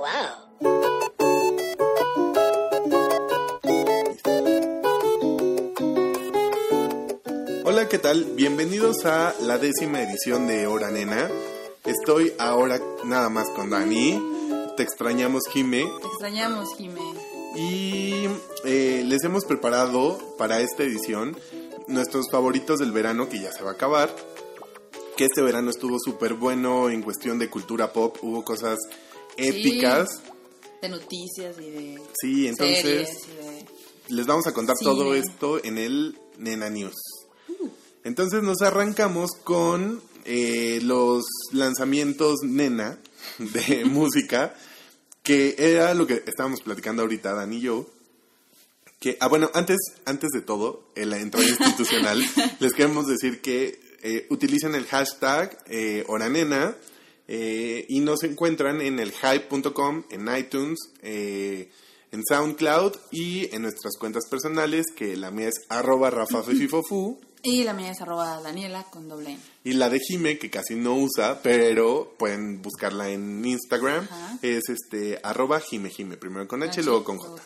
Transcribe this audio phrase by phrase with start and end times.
[0.00, 0.08] Wow.
[7.66, 8.24] Hola, ¿qué tal?
[8.34, 11.28] Bienvenidos a la décima edición de Hora Nena.
[11.84, 14.18] Estoy ahora nada más con Dani.
[14.78, 15.84] Te extrañamos, Jime.
[16.00, 17.02] Te extrañamos, Jime.
[17.56, 18.26] Y
[18.64, 21.36] eh, les hemos preparado para esta edición
[21.88, 24.08] nuestros favoritos del verano que ya se va a acabar.
[25.18, 28.16] Que este verano estuvo súper bueno en cuestión de cultura pop.
[28.22, 28.78] Hubo cosas
[29.36, 30.08] épicas.
[30.82, 33.66] De noticias y de Sí, entonces series y de...
[34.08, 36.96] les vamos a contar todo esto en el Nena News.
[38.02, 42.98] Entonces nos arrancamos con eh, los lanzamientos Nena
[43.38, 44.54] de música,
[45.22, 47.86] que era lo que estábamos platicando ahorita, Dan y yo.
[48.98, 52.22] Que, ah, bueno, antes, antes de todo, en la entrada institucional,
[52.58, 56.76] les queremos decir que eh, utilicen el hashtag eh, Horanena
[57.32, 61.70] eh, y nos encuentran en el hype.com, en iTunes, eh,
[62.10, 67.72] en SoundCloud y en nuestras cuentas personales, que la mía es arroba rafafififofu Y la
[67.72, 69.40] mía es arroba Daniela con doble N.
[69.62, 74.38] y la de Jime, que casi no usa, pero pueden buscarla en Instagram, Ajá.
[74.42, 77.40] es este arroba Jime Jime, primero con H, H, luego con J.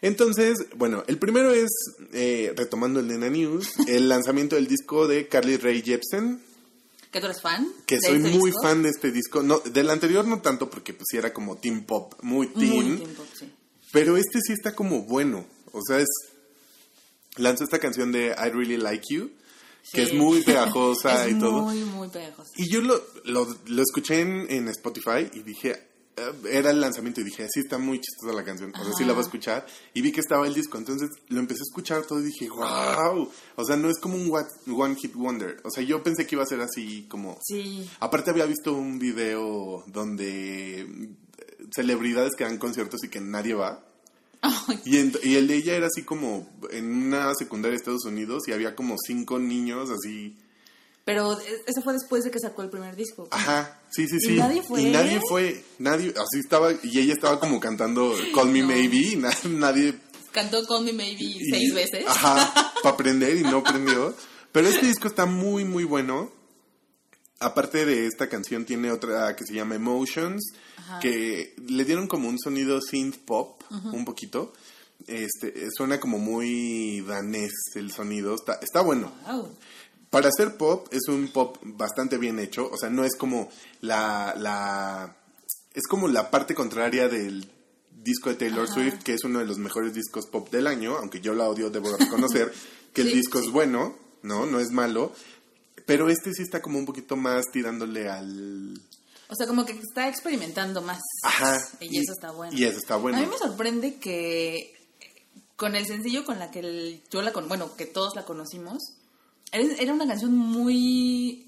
[0.00, 1.68] Entonces, bueno, el primero es,
[2.14, 6.40] eh, retomando el Nena News, el lanzamiento del disco de Carly Rae Jepsen,
[7.10, 7.66] ¿Que tú eres fan?
[7.86, 8.62] que soy este muy disco?
[8.62, 9.42] fan de este disco.
[9.42, 12.96] No, del anterior no tanto, porque pues sí era como teen pop, muy teen, Muy
[12.98, 13.50] tiempo, sí.
[13.92, 15.46] pero este sí está como bueno.
[15.72, 16.08] O sea, es
[17.36, 19.30] lanzó esta canción de I Really Like You,
[19.92, 21.62] que es muy pegajosa es y todo.
[21.62, 22.50] muy, muy pegajosa.
[22.56, 25.86] Y yo lo, lo, lo escuché en, en Spotify y dije,
[26.50, 29.12] era el lanzamiento y dije, sí, está muy chistosa la canción, o sea, sí la
[29.12, 29.66] voy a escuchar.
[29.92, 33.30] Y vi que estaba el disco, entonces lo empecé a escuchar todo y dije, wow.
[33.56, 35.60] O sea, no es como un what- One Hit Wonder.
[35.64, 37.38] O sea, yo pensé que iba a ser así como...
[37.42, 37.88] Sí.
[38.00, 40.86] Aparte había visto un video donde eh,
[41.74, 43.84] celebridades que dan conciertos y que nadie va.
[44.84, 44.96] Y,
[45.28, 48.74] y el de ella era así como en una secundaria de Estados Unidos y había
[48.74, 50.38] como cinco niños así...
[51.06, 53.26] pero eso fue después de que sacó el primer disco.
[53.30, 54.34] Ajá, sí, sí, ¿Y sí.
[54.36, 54.82] nadie fue?
[54.82, 58.66] Y nadie fue, nadie, así estaba, y ella estaba como cantando Call Me No.
[58.66, 59.94] Maybe, y na- nadie...
[60.32, 62.04] Cantó Call Me Maybe y- seis veces.
[62.06, 64.14] Ajá, para aprender y no aprendió.
[64.52, 66.30] Pero este disco está muy, muy bueno.
[67.38, 70.42] Aparte de esta canción, tiene otra que se llama Emotions,
[71.02, 73.62] que le dieron como un sonido synth pop,
[73.92, 74.52] un poquito.
[75.06, 79.12] Este, suena como muy danés el sonido, está, está bueno.
[79.26, 79.54] Wow.
[80.16, 83.50] Para hacer pop es un pop bastante bien hecho, o sea, no es como
[83.82, 85.14] la, la
[85.74, 87.46] es como la parte contraria del
[87.90, 91.20] disco de Taylor Swift, que es uno de los mejores discos pop del año, aunque
[91.20, 92.50] yo la odio, debo reconocer
[92.94, 94.46] que el Sí, disco es bueno, ¿no?
[94.46, 95.12] No es malo,
[95.84, 98.80] pero este sí está como un poquito más tirándole al...
[99.28, 101.00] O sea, como que está experimentando más.
[101.24, 101.58] Ajá.
[101.80, 102.56] Y, eso está bueno.
[102.56, 103.18] Y eso está bueno.
[103.18, 104.72] A mí me sorprende que
[105.56, 108.78] con el sencillo con la que el- yo la con, bueno, que todos la conocimos,
[109.52, 111.42] era, una canción muy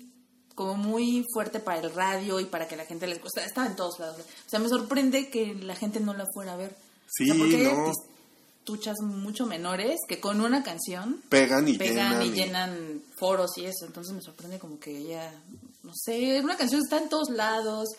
[0.54, 3.76] como muy fuerte para el radio y para que la gente les gusta, estaba en
[3.76, 4.18] todos lados.
[4.18, 6.76] O sea, me sorprende que la gente no la fuera a ver.
[7.06, 7.86] Sí, o sea, porque hay no.
[7.86, 12.26] artistuchas mucho menores que con una canción Pegan y pegan llenan.
[12.26, 13.86] y llenan foros y eso.
[13.86, 15.32] Entonces me sorprende como que ella,
[15.84, 17.90] no sé, una canción está en todos lados,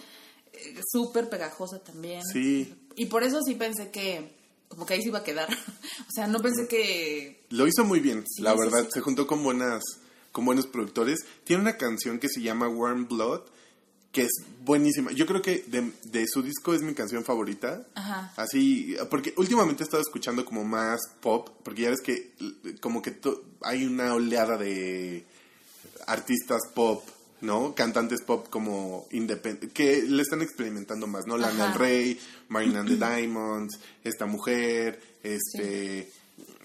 [0.51, 2.23] eh, súper pegajosa también.
[2.25, 2.75] Sí.
[2.97, 4.38] Y por eso sí pensé que
[4.69, 5.49] como que ahí se iba a quedar.
[6.07, 7.43] o sea, no pensé que...
[7.49, 8.85] Lo hizo muy bien, Sí, la verdad.
[8.85, 8.91] sí.
[8.93, 9.83] Se juntó con buenas,
[10.31, 11.19] con buenos productores.
[11.43, 13.41] Tiene una canción que se llama Warm Blood,
[14.11, 14.31] que es
[14.63, 15.11] buenísima.
[15.11, 17.85] Yo creo que de, de su disco es mi canción favorita.
[17.95, 18.33] Ajá.
[18.37, 22.31] Así, porque últimamente he estado escuchando como más pop, porque ya ves que
[22.81, 23.19] como que
[23.61, 25.25] hay una oleada de
[26.07, 27.03] artistas pop,
[27.41, 27.73] ¿no?
[27.75, 31.37] Cantantes pop como independientes, que le están experimentando más, ¿no?
[31.37, 31.65] Lana.
[31.67, 32.19] Del Rey,
[32.49, 36.11] Marina and the Diamonds, esta mujer, este,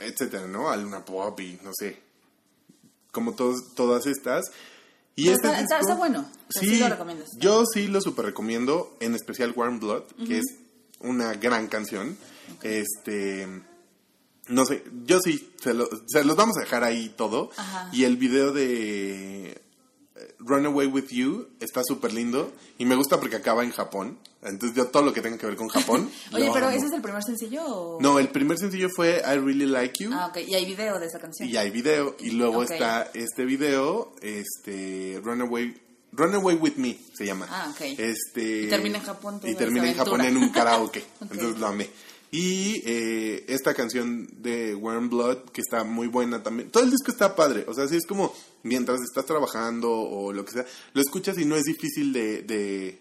[0.00, 0.70] etcétera, ¿no?
[0.70, 1.98] Aluna Pop y no sé,
[3.12, 4.44] como todos, todas estas.
[5.16, 6.28] Y este está, está- disco- está bueno.
[6.50, 10.44] Sí, lo yo sí lo super recomiendo, en especial Warm Blood, que es
[11.00, 12.16] una gran canción.
[12.62, 13.46] Este,
[14.48, 17.50] no sé, yo sí, se, lo- se los vamos a dejar ahí todo.
[17.56, 17.88] Ajá.
[17.92, 19.62] Y el video de
[20.38, 24.18] Runaway With You está súper lindo y me gusta porque acaba en Japón.
[24.42, 26.08] Entonces yo todo lo que tenga que ver con Japón.
[26.32, 26.76] Oye, pero amo.
[26.76, 28.00] ¿ese es el primer sencillo o...?
[28.00, 30.10] No, el primer sencillo fue I Really Like You.
[30.12, 30.38] Ah, ok.
[30.46, 31.48] Y hay video de esa canción.
[31.48, 32.14] Y hay video.
[32.20, 32.70] Y luego Ok.
[32.70, 35.74] está este video, este, Runaway,
[36.12, 37.48] Runaway With Me se llama.
[37.50, 37.80] Ah, ok.
[37.98, 41.04] Este, Y termina en Japón Y termina en Japón en un karaoke.
[41.20, 41.32] Ok.
[41.32, 41.90] Entonces lo amé.
[42.30, 46.70] Y eh, esta canción de Warm Blood, que está muy buena también.
[46.70, 47.64] Todo el disco está padre.
[47.68, 48.34] O sea, sí es como
[48.64, 53.00] mientras estás trabajando o lo que sea, lo escuchas y no es difícil de, de,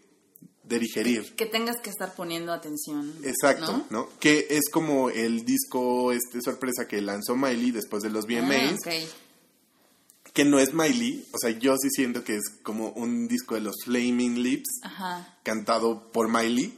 [0.63, 1.35] de digerir.
[1.35, 3.11] Que tengas que estar poniendo atención.
[3.23, 4.01] Exacto, ¿no?
[4.03, 4.09] ¿no?
[4.19, 8.75] Que es como el disco este sorpresa que lanzó Miley después de los VMAs, Ah,
[8.85, 10.31] ok.
[10.33, 13.61] que no es Miley, o sea, yo sí siento que es como un disco de
[13.61, 15.37] los Flaming Lips Ajá.
[15.43, 16.77] cantado por Miley,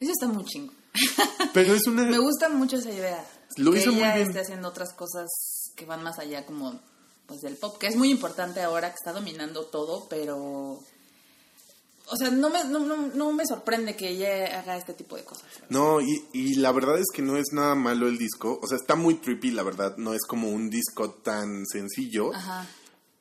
[0.00, 0.72] Eso está muy chingo.
[1.54, 3.24] pero es una Me gusta mucho esa idea.
[3.56, 4.26] Lo que hizo muy ella bien.
[4.28, 5.28] esté haciendo otras cosas
[5.76, 6.80] que van más allá como
[7.30, 10.80] pues del pop, que es muy importante ahora que está dominando todo, pero
[12.12, 15.22] o sea, no me, no, no, no me sorprende que ella haga este tipo de
[15.22, 15.44] cosas.
[15.68, 18.58] No, y, y la verdad es que no es nada malo el disco.
[18.60, 19.96] O sea, está muy trippy, la verdad.
[19.96, 22.34] No es como un disco tan sencillo.
[22.34, 22.66] Ajá.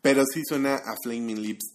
[0.02, 1.66] Pero sí suena a Flaming Lips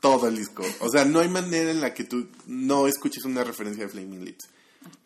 [0.00, 0.64] todo el disco.
[0.80, 4.24] O sea, no hay manera en la que tú no escuches una referencia de Flaming
[4.24, 4.48] Lips.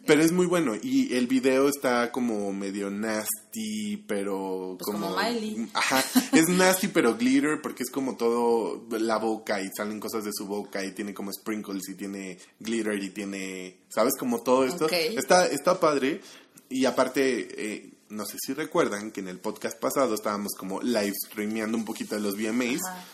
[0.07, 0.75] Pero es muy bueno.
[0.81, 5.69] Y el video está como medio nasty, pero Pues como Miley.
[5.75, 6.05] Ajá.
[6.33, 10.47] Es nasty, pero glitter, porque es como todo la boca y salen cosas de su
[10.47, 13.79] boca y tiene como sprinkles y tiene glitter y tiene.
[13.89, 14.15] ¿Sabes?
[14.19, 14.89] Como todo esto.
[14.89, 16.21] Está, está padre.
[16.69, 21.15] Y aparte, eh, no sé si recuerdan que en el podcast pasado estábamos como live
[21.27, 22.81] streameando un poquito de los VMAs.
[22.89, 23.05] Ajá.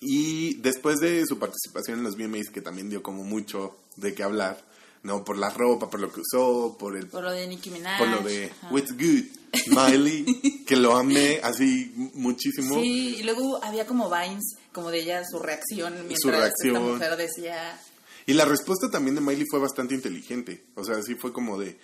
[0.00, 4.22] Y después de su participación en los VMAs, que también dio como mucho de qué
[4.22, 4.64] hablar,
[5.02, 5.24] ¿no?
[5.24, 7.98] Por la ropa, por lo que usó, por el Por lo de Nicki Minaj.
[7.98, 8.68] por lo de ajá.
[8.72, 9.24] What's Good,
[9.68, 12.80] Miley, que lo amé así muchísimo.
[12.80, 16.76] Sí, y luego había como vines como de ella su reacción mientras Su reacción.
[16.76, 17.80] esta mujer decía
[18.26, 20.66] Y la respuesta también de Miley fue bastante inteligente.
[20.74, 21.78] O sea, sí fue como de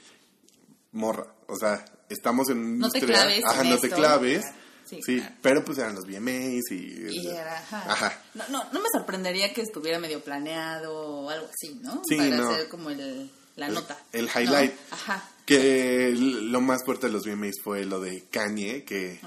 [0.92, 1.26] morra.
[1.48, 3.96] O sea, estamos en No te claves Ajá, en no te esto.
[4.84, 5.34] Sí, Sí, claro.
[5.42, 7.06] pero pues eran los VMAs y...
[7.10, 7.84] y era, ajá.
[7.92, 8.22] Ajá.
[8.34, 12.02] No, no, no me sorprendería que estuviera medio planeado o algo así, ¿no?
[12.08, 12.50] Sí, Para no.
[12.50, 13.98] hacer como el, la El- nota.
[14.12, 14.40] el ¿no?
[14.40, 14.72] highlight.
[14.90, 15.28] Ajá.
[15.46, 19.20] Que lo más fuerte de los VMAs fue lo de Kanye, que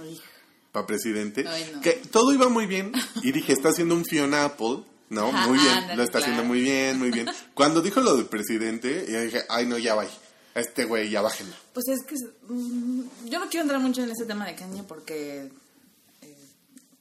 [0.72, 1.46] para presidente.
[1.48, 1.82] Ay, no.
[1.82, 2.92] Que todo iba muy bien.
[3.24, 4.84] Y dije, está haciendo un Fiona Apple.
[5.10, 5.70] No, Ajá, muy bien.
[5.72, 7.28] ándale, lo está haciendo muy bien, muy bien.
[7.54, 10.06] Cuando dijo lo del presidente, yo dije, ay, no, ya va.
[10.58, 11.54] A este güey, ya bájenlo.
[11.74, 12.16] Pues es que
[12.52, 15.52] mm, yo no quiero entrar mucho en ese tema de Kanye porque
[16.22, 16.38] eh,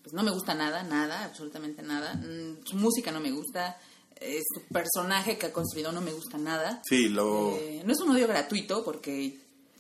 [0.03, 2.15] pues no me gusta nada, nada, absolutamente nada.
[2.15, 3.79] Mm, Su música no me gusta,
[4.21, 6.83] eh, su personaje que ha construido no me gusta nada.
[6.87, 7.57] Sí, lo...
[7.57, 9.39] Eh, no es un odio gratuito porque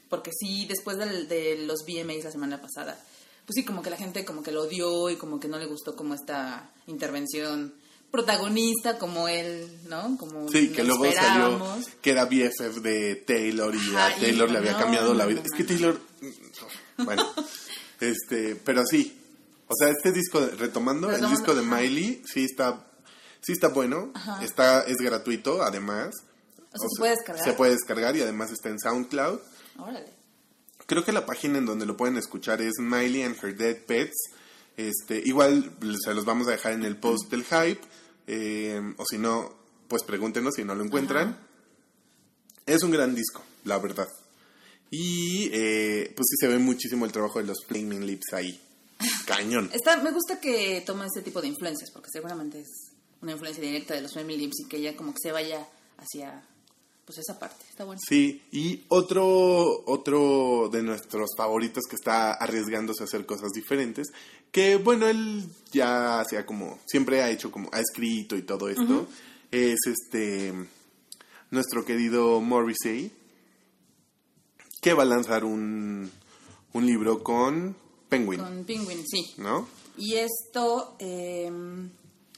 [0.09, 2.97] porque sí después del- de los VMAs la semana pasada
[3.45, 5.67] pues sí como que la gente como que lo odió y como que no le
[5.67, 7.75] gustó como esta intervención
[8.11, 11.85] protagonista como él no como Sí, que luego esperábamos.
[11.85, 15.15] salió que era BFF de Taylor y Ajá, a Taylor y le había no, cambiado
[15.15, 15.41] la vida.
[15.41, 15.65] no, es que.
[15.65, 16.01] Taylor...
[16.99, 17.27] Bueno,
[18.01, 19.21] este, pero sí.
[19.69, 21.63] O sea, este disco, retomando, el disco de.
[21.63, 22.87] Miley, sí está,
[23.43, 24.13] sí está bueno.
[24.43, 26.15] Está, es gratuito, además.
[26.73, 27.45] O sea, se puede descargar.
[27.45, 29.41] Se puede descargar y además está en SoundCloud.
[29.79, 30.17] órale
[30.87, 34.15] Creo que la página en donde lo pueden escuchar es Miley and Her Dead Pets.
[34.77, 37.81] Este, igual se los vamos a dejar en el post del hype.
[38.27, 39.55] eh, o si no,
[39.89, 41.39] pues pregúntenos si no lo encuentran.
[42.67, 44.09] Es un gran disco, la verdad.
[44.91, 48.61] Y eh, pues sí se ve muchísimo el trabajo de los Flaming Lips ahí.
[49.27, 49.71] Cañón.
[49.73, 52.69] Está, me gusta que toma ese tipo de influencias, porque seguramente es
[53.23, 55.67] una influencia directa de los Family Lips y que ella como que se vaya
[55.99, 56.45] hacia
[57.05, 57.65] pues esa parte.
[57.71, 58.01] Está bueno.
[58.07, 64.09] Sí, y otro, otro de nuestros favoritos que está arriesgándose a hacer cosas diferentes,
[64.57, 69.07] que bueno, él ya hacía como, siempre ha hecho como, ha escrito y todo esto,
[69.51, 70.55] es este,
[71.51, 73.13] nuestro querido Morrissey,
[74.81, 76.11] que va a lanzar un,
[76.73, 77.77] un libro con
[78.09, 79.35] Penguin, Con Penguin, sí.
[79.37, 79.69] ¿no?
[79.99, 81.51] Y esto, eh,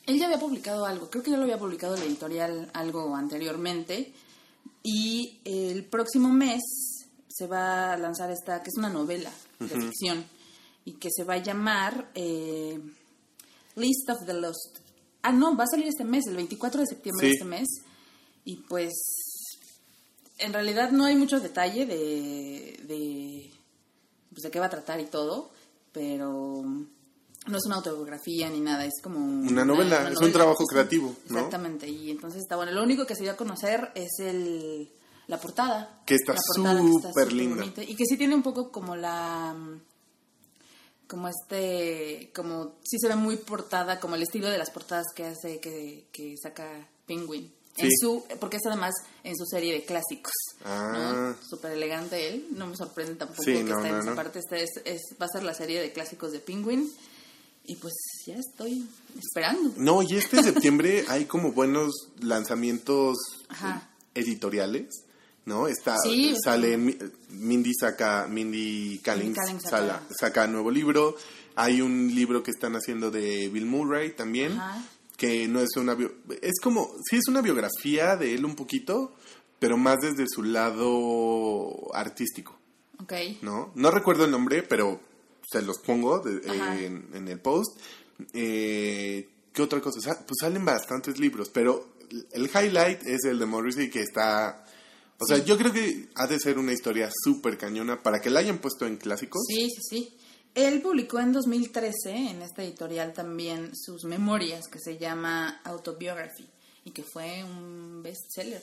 [0.07, 3.15] él ya había publicado algo, creo que ya lo había publicado en la editorial algo
[3.15, 4.13] anteriormente.
[4.83, 6.63] Y el próximo mes
[7.29, 10.25] se va a lanzar esta, que es una novela de ficción,
[10.89, 12.81] y que se va a llamar eh,
[13.77, 14.79] List of the Lost.
[15.21, 17.69] Ah, no, va a salir este mes, el 24 de septiembre de este mes.
[18.47, 18.95] Y pues,
[20.39, 23.51] en realidad no hay mucho detalle de, de,
[24.31, 25.51] pues, de qué va a tratar y todo,
[25.93, 31.15] pero no es una autobiografía ni nada, es como Una novela, es un trabajo creativo,
[31.29, 31.37] ¿no?
[31.37, 32.73] Exactamente, y entonces está bueno.
[32.73, 34.91] Lo único que se dio a conocer es el
[35.29, 36.01] la portada.
[36.07, 37.57] Que está súper súper linda.
[37.57, 39.55] bonita Y que sí tiene un poco como la...
[41.09, 42.31] Como este...
[42.35, 46.07] Como sí se ve muy portada, como el estilo de las portadas que hace, que,
[46.13, 47.53] que saca Penguin.
[47.81, 50.33] En su, porque es además en su serie de clásicos.
[50.65, 51.35] Ah.
[51.39, 51.49] ¿no?
[51.49, 52.49] Súper elegante él.
[52.51, 54.41] No me sorprende tampoco Sí, que no, esté en esa parte.
[54.41, 56.93] Este es, es- va a ser la serie de clásicos de Penguin.
[57.65, 57.93] Y pues
[58.27, 58.89] ya estoy
[59.19, 59.73] esperando.
[59.77, 63.17] No, y este septiembre hay como buenos lanzamientos
[63.49, 63.89] Ajá.
[64.15, 64.89] editoriales,
[65.49, 65.67] ¿no?
[65.67, 66.37] Está, Sí.
[66.45, 66.97] sale Mi-
[67.31, 71.17] Mindy saca, Mindy Kaling saca- saca nuevo libro.
[71.57, 74.53] Hay un libro que están haciendo de Bill Murray también.
[74.53, 74.85] Ajá.
[75.17, 75.95] que no es una...
[75.97, 79.17] bio- es como, sí es una biografía de él un poquito,
[79.59, 82.57] pero más desde su lado artístico,
[83.03, 83.13] Ok.
[83.43, 83.73] ¿no?
[83.75, 85.01] No recuerdo el nombre, pero
[85.51, 86.41] se los pongo de-
[86.87, 87.81] en, en el post.
[88.33, 90.01] Eh, ¿Qué otra cosa?
[90.01, 91.95] Sa- Pues salen bastantes libros, pero
[92.31, 94.65] el highlight es el de Morrissey que está...
[95.21, 98.41] O sea, yo creo que ha de ser una historia súper cañona para que la
[98.41, 99.43] hayan puesto en clásicos.
[99.49, 100.17] Sí, sí, sí.
[100.55, 106.49] Él publicó en 2013 en esta editorial también sus memorias que se llama Autobiography
[106.85, 108.63] y que fue un bestseller.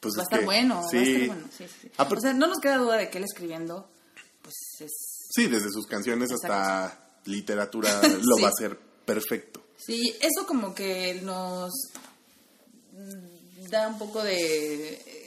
[0.00, 0.96] Pues va a es que, bueno, va a sí.
[0.98, 1.48] estar bueno.
[1.56, 3.88] Sí, sí, O sea, no nos queda duda de que él escribiendo,
[4.40, 4.90] pues es...
[5.30, 9.62] Sí, desde sus canciones hasta literatura lo va a hacer perfecto.
[9.76, 11.72] Sí, eso como que nos
[13.68, 15.21] da un poco de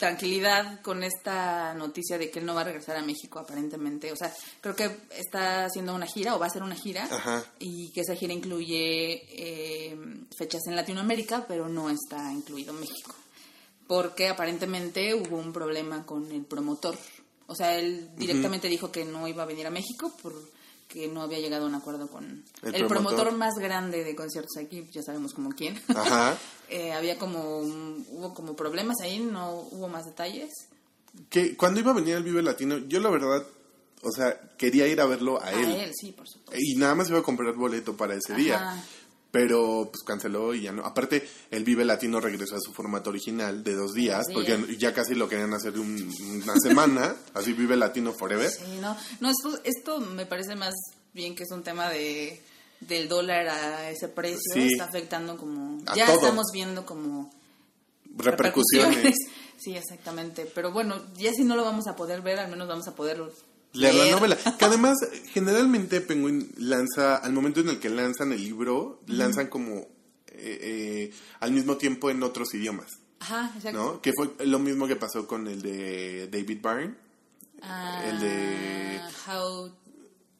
[0.00, 4.10] tranquilidad con esta noticia de que él no va a regresar a México aparentemente.
[4.10, 7.44] O sea, creo que está haciendo una gira o va a hacer una gira Ajá.
[7.58, 9.96] y que esa gira incluye eh,
[10.36, 13.14] fechas en Latinoamérica, pero no está incluido México.
[13.86, 16.96] Porque aparentemente hubo un problema con el promotor.
[17.46, 20.14] O sea, él directamente dijo que no iba a venir a México
[20.90, 22.24] porque no había llegado a un acuerdo con
[22.62, 23.16] El el, promotor.
[23.18, 23.32] promotor.
[23.38, 25.80] más grande de conciertos aquí, ya sabemos como quién.
[25.88, 26.36] Ajá.
[26.72, 30.52] Eh, había como, hubo como problemas ahí, no hubo más detalles.
[31.28, 33.44] Que cuando iba a venir al Vive Latino, yo la verdad,
[34.02, 35.68] o sea, quería ir a verlo a, A él.
[35.68, 36.62] él, sí, por supuesto.
[36.64, 38.84] Y nada más iba a comprar boleto para ese día.
[39.32, 40.84] Pero pues canceló y ya no.
[40.84, 45.14] Aparte, el Vive Latino regresó a su formato original de dos días, porque ya casi
[45.14, 48.50] lo querían hacer un- una semana, así Vive Latino Forever.
[48.50, 50.74] Sí, no, no esto, esto me parece más
[51.14, 52.40] bien que es un tema de
[52.80, 54.68] del dólar a ese precio, Sí.
[54.72, 55.82] está afectando como...
[55.86, 56.16] A ya todo.
[56.16, 57.30] estamos viendo como
[58.16, 59.14] Repercusiones.
[59.62, 60.46] Sí, exactamente.
[60.54, 63.22] Pero bueno, ya si no lo vamos a poder ver, al menos vamos a poder
[63.72, 64.36] Leer la novela.
[64.58, 64.96] Que además,
[65.32, 69.74] generalmente Penguin lanza, al momento en el que lanzan el libro, lanzan como
[70.26, 72.88] eh, eh, al mismo tiempo en otros idiomas.
[73.20, 73.78] Ajá, exacto.
[73.78, 74.00] ¿No?
[74.02, 76.94] Que fue lo mismo que pasó con el de David Byrne.
[77.62, 79.70] Ah, El de- How...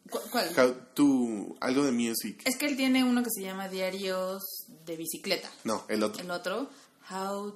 [0.08, 0.48] ¿cu- ¿Cuál?
[0.58, 2.42] How to, algo de music.
[2.46, 4.42] Es que él tiene uno que se llama Diarios
[4.86, 5.50] de Bicicleta.
[5.64, 6.22] No, el otro.
[6.22, 6.70] El otro,
[7.10, 7.54] How,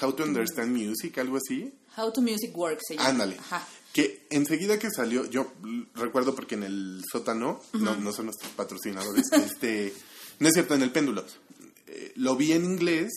[0.00, 1.72] How to understand music, algo así.
[1.96, 3.08] How to Music Works se llama.
[3.08, 3.36] Ándale.
[3.38, 3.66] Ajá.
[3.92, 5.52] Que enseguida que salió, yo
[5.94, 9.92] recuerdo porque en el sótano, no, no son nuestros patrocinadores, este,
[10.38, 11.24] no es cierto, en el péndulo,
[11.86, 13.10] eh, lo vi en inglés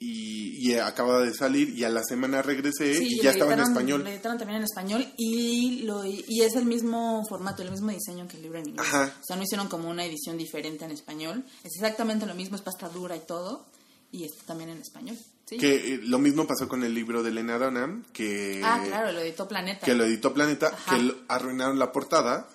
[0.00, 3.60] y, y acababa de salir y a la semana regresé Sí, y ya estaba en
[3.60, 4.02] español.
[4.02, 8.28] Lo editaron también en español y, lo, y es el mismo formato, el mismo diseño
[8.28, 8.86] que el libro en inglés.
[8.86, 9.12] Ajá.
[9.20, 11.44] O sea, no hicieron como una edición diferente en español.
[11.64, 13.66] Es exactamente lo mismo, es pasta dura y todo.
[14.12, 15.18] Y está también en español.
[15.48, 15.56] ¿Sí?
[15.58, 19.20] Que eh, lo mismo pasó con el libro de Elena Dunham, que, ah, claro, lo
[19.20, 19.84] editó Planeta.
[19.86, 20.96] que lo editó Planeta, Ajá.
[20.96, 22.48] que arruinaron la portada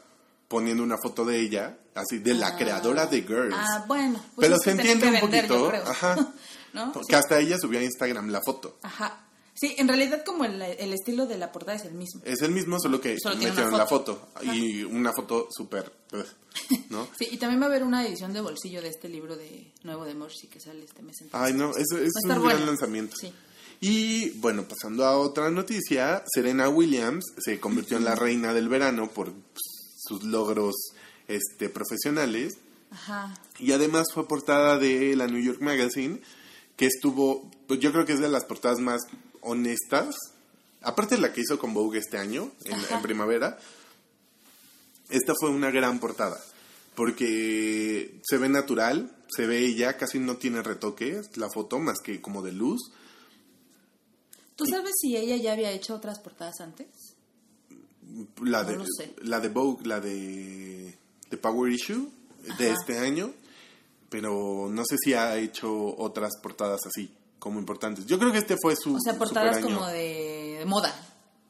[0.48, 2.56] poniendo una foto de ella, así, de la Ah.
[2.58, 3.56] creadora de Girls.
[3.58, 4.20] Ah, bueno.
[4.36, 6.16] pues Pero se entiende un vender, poquito, ajá.
[6.74, 6.92] ¿No?
[6.92, 7.16] Que Sí.
[7.16, 8.78] hasta ella subió a Instagram la foto.
[8.84, 9.20] Ajá.
[9.56, 12.22] Sí, en realidad como el, el estilo de la portada es el mismo.
[12.26, 14.30] Es el mismo, solo que Solo metieron la foto.
[14.42, 15.92] Y una foto súper,
[16.90, 17.08] ¿no?
[17.18, 20.06] Sí, y también va a haber una edición de bolsillo de este libro de nuevo
[20.06, 21.18] de Morsi que sale este mes.
[21.22, 21.48] entonces.
[21.48, 22.66] Ay, no, es a un gran bueno.
[22.66, 23.16] lanzamiento.
[23.16, 23.34] Sí.
[23.82, 29.10] Y bueno, pasando a otra noticia, Serena Williams se convirtió en la reina del verano
[29.10, 29.34] por
[29.98, 30.76] sus logros
[31.28, 32.58] este, profesionales.
[32.92, 33.34] Ajá.
[33.60, 36.22] Y además fue portada de la New York Magazine,
[36.78, 39.02] que estuvo, pues yo creo que es de las portadas más
[39.44, 40.16] honestas.
[40.82, 43.58] Aparte de la que hizo con Vogue este año, en, primavera,
[45.10, 46.40] esta fue una gran portada.
[46.96, 52.22] Porque se ve natural, se ve ella, casi no tiene retoques la foto, más que
[52.22, 52.92] como de luz.
[54.56, 56.88] ¿Tú sabes si ella ya había hecho otras portadas antes?
[58.42, 58.78] La de,
[59.22, 60.96] la de Vogue, la de,
[61.30, 62.12] de Power Issue
[62.60, 63.34] de este año,
[64.10, 67.12] pero no sé si ha hecho otras portadas así,
[67.44, 68.06] como importantes.
[68.06, 69.76] Yo creo que este fue su O sea, portadas superaño.
[69.80, 70.96] como de, de moda.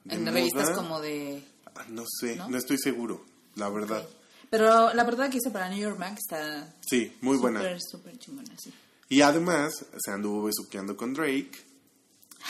[0.06, 1.44] ¿De en revistas como de...
[1.76, 2.50] Ah, No sé, ¿No?
[2.50, 2.58] ¿No?
[2.58, 3.24] estoy seguro,
[3.54, 4.04] la verdad.
[4.50, 7.60] Pero la portada que hizo para New York Mag está Sí, muy buena.
[7.60, 8.74] súper, súper chingona, sí.
[9.10, 11.52] Y además se anduvo besuqueando con Drake,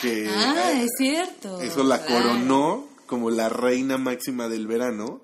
[0.00, 1.60] que Ah, eh, es cierto.
[1.60, 2.24] eso la Claro.
[2.24, 5.20] coronó como la reina máxima del verano.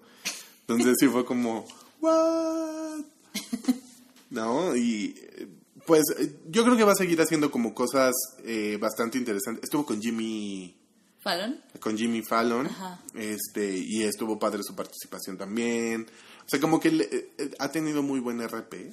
[0.68, 1.64] Entonces sí fue como,
[2.02, 3.00] ¿what?
[4.30, 4.76] ¿No?
[4.76, 5.48] Y eh,
[5.90, 9.64] pues eh, yo creo que va a seguir haciendo como cosas eh, bastante interesantes.
[9.64, 10.76] Estuvo con Jimmy
[11.20, 11.60] ¿Fallon?
[11.80, 13.00] con Jimmy Fallon Ajá.
[13.14, 16.06] este y estuvo padre su participación también.
[16.44, 18.92] O sea, como que le- eh, eh, ha tenido muy buen RP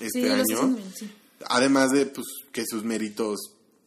[0.00, 0.42] este sí, año.
[0.42, 1.10] haciendo sí.
[1.46, 3.38] Además de pues que sus méritos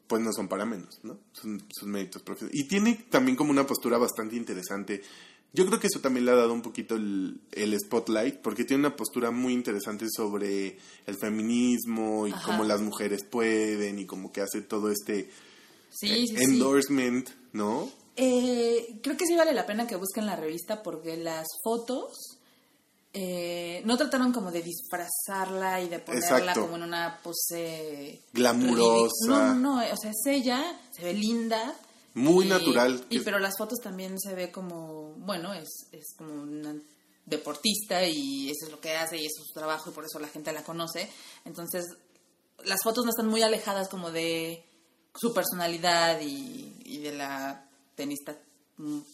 [0.06, 1.17] pues no son para menos, ¿no?
[1.34, 2.62] Sus méritos profesionales.
[2.63, 5.01] Y tiene también como una postura bastante interesante
[5.54, 8.82] yo creo que eso también le ha dado un poquito el, el spotlight, porque tiene
[8.88, 12.46] una postura muy interesante sobre el feminismo y Ajá.
[12.46, 15.30] cómo las mujeres pueden y como que hace todo este
[15.89, 16.44] Sí, eh, sí, sí.
[16.44, 17.89] endorsement, ¿no?
[18.18, 22.38] Eh, creo que sí vale la pena que busquen la revista porque las fotos
[23.13, 26.62] eh, no trataron como de disfrazarla y de ponerla Exacto.
[26.62, 29.54] como en una pose Glamurosa.
[29.54, 31.74] No, no, o sea, es ella, se ve linda.
[32.18, 33.06] Muy y- natural.
[33.10, 36.76] Y pero las fotos también se ve como, bueno, es, es como una
[37.26, 40.20] deportista y eso es lo que hace y eso es su trabajo y por eso
[40.20, 41.10] la gente la conoce.
[41.46, 41.86] Entonces,
[42.66, 44.66] las fotos no están muy alejadas como de
[45.16, 48.36] su personalidad y, y de la tenista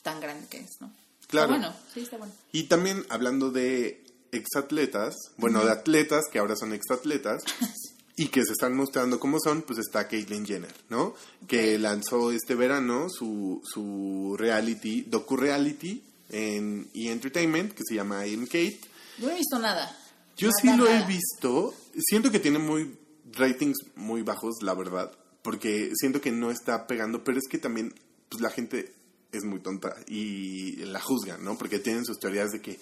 [0.01, 0.91] tan grande que es, ¿no?
[1.27, 1.53] Claro.
[1.55, 2.33] Está bueno, sí, está bueno.
[2.51, 7.43] Y también hablando de exatletas, bueno, de atletas que ahora son exatletas
[8.15, 11.15] y que se están mostrando como son, pues está Caitlyn Jenner, ¿no?
[11.47, 17.11] Que lanzó este verano su, su reality, docu-reality en E!
[17.11, 18.79] Entertainment, que se llama I Am Kate.
[19.17, 19.97] Yo no he visto nada.
[20.37, 21.73] Yo Nada, sí lo he visto.
[21.97, 22.97] Siento que tiene muy
[23.33, 25.11] ratings muy bajos, la verdad.
[25.41, 27.23] Porque siento que no está pegando.
[27.23, 27.93] Pero es que también
[28.29, 28.93] pues, la gente
[29.31, 31.57] es muy tonta y la juzgan, ¿no?
[31.57, 32.79] Porque tienen sus teorías de que,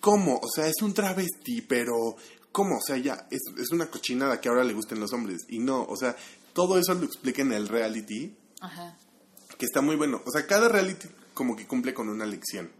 [0.00, 0.36] ¿cómo?
[0.36, 2.16] O sea, es un travesti, pero
[2.56, 2.78] ¿cómo?
[2.78, 5.44] O sea, ya es, es una cochinada que ahora le gusten los hombres.
[5.50, 6.16] Y no, o sea,
[6.54, 8.96] todo eso lo explica en el reality Ajá.
[9.58, 10.22] que está muy bueno.
[10.24, 12.70] O sea, cada reality como que cumple con una lección,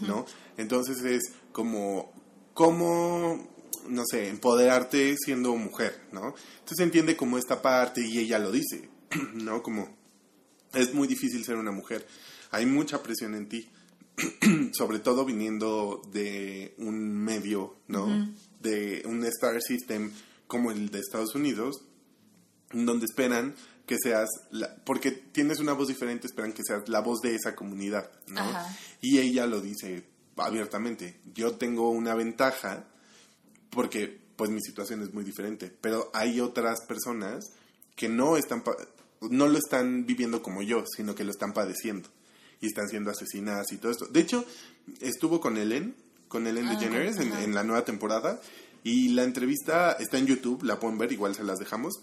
[0.00, 0.26] ¿no?
[0.56, 2.12] Entonces es como,
[2.52, 3.48] cómo,
[3.86, 6.34] no sé, empoderarte siendo mujer, ¿no?
[6.58, 8.90] Entonces entiende como esta parte y ella lo dice,
[9.34, 9.62] ¿no?
[9.62, 9.88] Como,
[10.74, 12.08] es muy difícil ser una mujer.
[12.50, 13.70] Hay mucha presión en ti,
[14.72, 18.08] sobre todo viniendo de un medio, ¿no?
[18.62, 20.10] De un star system
[20.46, 21.82] como el de Estados Unidos,
[22.72, 23.54] donde esperan
[23.86, 27.54] que seas, la- porque tienes una voz diferente, esperan que seas la voz de esa
[27.56, 28.40] comunidad, ¿no?
[28.40, 28.76] Ajá.
[29.00, 30.04] Y ella lo dice
[30.36, 32.84] abiertamente, yo tengo una ventaja
[33.70, 37.44] porque pues mi situación es muy diferente, pero hay otras personas
[37.96, 38.62] que no están
[39.30, 42.08] no lo están viviendo como yo, sino que lo están padeciendo
[42.60, 44.06] y están siendo asesinadas y todo esto.
[44.06, 44.44] De hecho,
[45.00, 45.94] estuvo con Ellen,
[46.28, 47.44] con Ellen Ah, DeGeneres en, ajá.
[47.44, 48.40] en la nueva temporada
[48.84, 52.00] y la entrevista está en YouTube, la pueden ver, igual se las dejamos.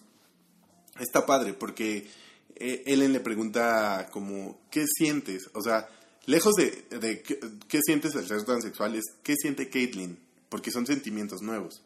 [0.99, 2.07] Está padre porque
[2.55, 5.49] eh, Ellen le pregunta como, ¿qué sientes?
[5.53, 5.87] O sea,
[6.25, 10.17] lejos de, de qué, qué sientes al ser transexual, es ¿qué siente Caitlyn?
[10.49, 11.81] Porque son sentimientos nuevos,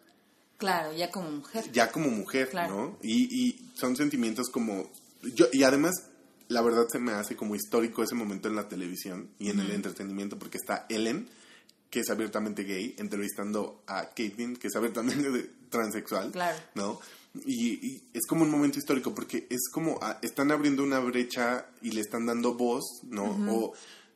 [0.58, 1.70] Claro, ya como mujer.
[1.74, 2.74] ya como mujer, Claro.
[2.76, 2.98] ¿no?
[3.02, 4.90] Y, y son sentimientos como...
[5.36, 5.94] Yo, y además,
[6.48, 9.72] la verdad se me hace como histórico ese momento en la televisión y en el
[9.72, 11.28] entretenimiento porque está Ellen,
[11.94, 16.32] que es abiertamente gay, entrevistando a Caitlyn, que es abiertamente transexual.
[16.32, 16.58] Claro.
[16.74, 17.00] ¿no?
[17.46, 21.68] Y, y es como un momento histórico porque es como ah, están abriendo una brecha
[21.84, 23.26] y le están dando voz, ¿no?
[23.48, 23.74] O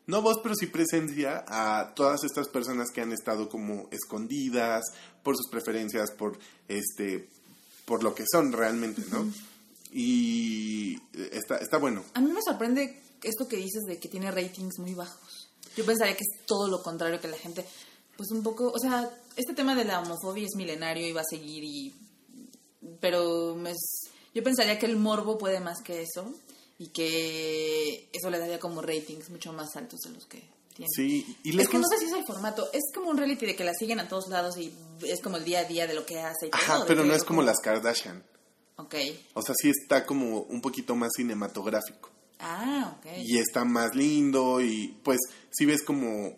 [0.07, 4.83] no voz, pero sí presencia a todas estas personas que han estado como escondidas
[5.21, 7.29] por sus preferencias, por este
[7.85, 9.31] por lo que son realmente, ¿no?
[9.91, 12.03] Y está, está bueno.
[12.15, 15.36] A mí me sorprende esto que dices de que tiene ratings muy bajos.
[15.77, 17.65] Yo pensaría que es todo lo contrario, que la gente,
[18.17, 21.29] pues un poco, o sea, este tema de la homofobia es milenario y va a
[21.29, 21.95] seguir y...
[22.99, 23.73] Pero me
[24.37, 26.31] yo pensaría que el morbo puede más que eso
[26.77, 30.43] y que eso le daría como ratings mucho más altos de los que
[30.75, 30.89] tiene.
[30.95, 33.55] Sí, y Es que no sé si es el formato, es como un reality de
[33.55, 36.05] que la siguen a todos lados y es como el día a día de lo
[36.05, 36.61] que hace y todo.
[36.61, 38.23] Ajá, de pero no es eso como las Kardashian.
[38.75, 38.93] Ok.
[39.33, 42.11] O sea, sí está como un poquito más cinematográfico.
[42.39, 43.05] Ah, ok.
[43.25, 45.19] y está más lindo y pues
[45.49, 46.37] si ves como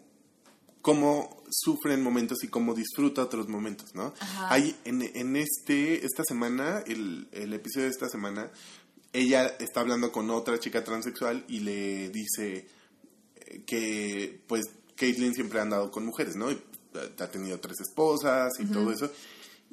[0.81, 4.13] cómo sufre en momentos y cómo disfruta otros momentos, ¿no?
[4.19, 4.53] Ajá.
[4.53, 8.49] Hay en, en este esta semana el, el episodio de esta semana
[9.13, 12.67] ella está hablando con otra chica transexual y le dice
[13.35, 16.51] eh, que pues Caitlyn siempre ha andado con mujeres, ¿no?
[16.51, 19.11] Y, eh, ha tenido tres esposas y todo eso.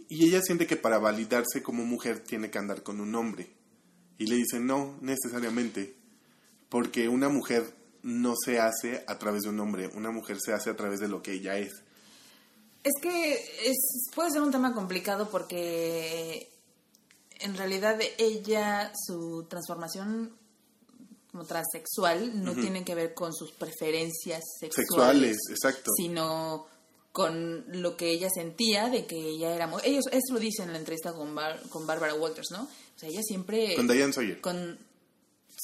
[0.08, 3.50] Y ella siente que para validarse como mujer tiene que andar con un hombre.
[4.18, 5.96] Y le dice, no, necesariamente.
[6.68, 7.64] Porque una mujer
[8.02, 11.08] no se hace a través de un hombre, una mujer se hace a través de
[11.08, 11.72] lo que ella es.
[12.84, 13.32] Es que
[13.64, 13.76] es,
[14.14, 16.48] puede ser un tema complicado porque
[17.40, 20.32] en realidad ella, su transformación
[21.32, 25.90] como transexual no tiene que ver con sus preferencias sexuales, Sexuales, exacto.
[25.96, 26.66] sino
[27.12, 30.72] con lo que ella sentía de que ella era mu- ellos eso lo dicen en
[30.74, 34.40] la entrevista con Bar- con Barbara Walters no o sea ella siempre Con Diane Sawyer.
[34.40, 34.78] con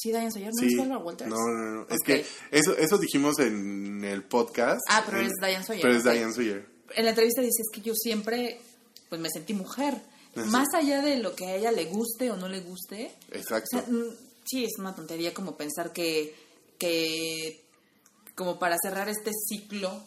[0.03, 0.67] sí Diane Sawyer no Sí.
[0.73, 1.87] es Barbara Walters No, no, no.
[1.89, 4.81] Es que eso, eso dijimos en el podcast.
[4.89, 6.03] Ah, pero En- es Diane Sawyer, Pero es.
[6.05, 6.67] Diane Sawyer.
[6.95, 8.61] en la entrevista dice es que yo siempre
[9.09, 10.01] pues me sentí mujer
[10.47, 13.69] más allá de lo que a ella le guste o no le guste o Exacto.
[13.71, 16.35] sea, mm, sí es una tontería como pensar que
[16.79, 17.63] que
[18.35, 20.03] como para cerrar este ciclo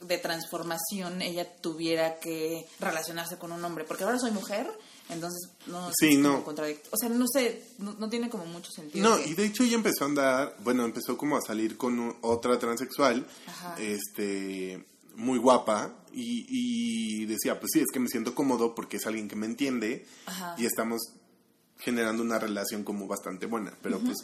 [0.00, 3.84] de transformación, ella tuviera que relacionarse con un hombre.
[3.84, 4.70] Porque ahora soy mujer,
[5.10, 6.44] entonces no Sí, es no.
[6.44, 9.08] contradict- O sea, no sé, no, no tiene como mucho sentido.
[9.08, 11.98] No, que- y de hecho ella empezó a andar, bueno, empezó como a salir con
[11.98, 13.76] u- otra transexual, Ajá.
[13.80, 14.84] este,
[15.16, 19.28] muy guapa, y, y decía, pues sí, es que me siento cómodo porque es alguien
[19.28, 20.54] que me entiende, Ajá.
[20.58, 21.00] y estamos
[21.78, 24.16] generando una relación como bastante buena, pero pues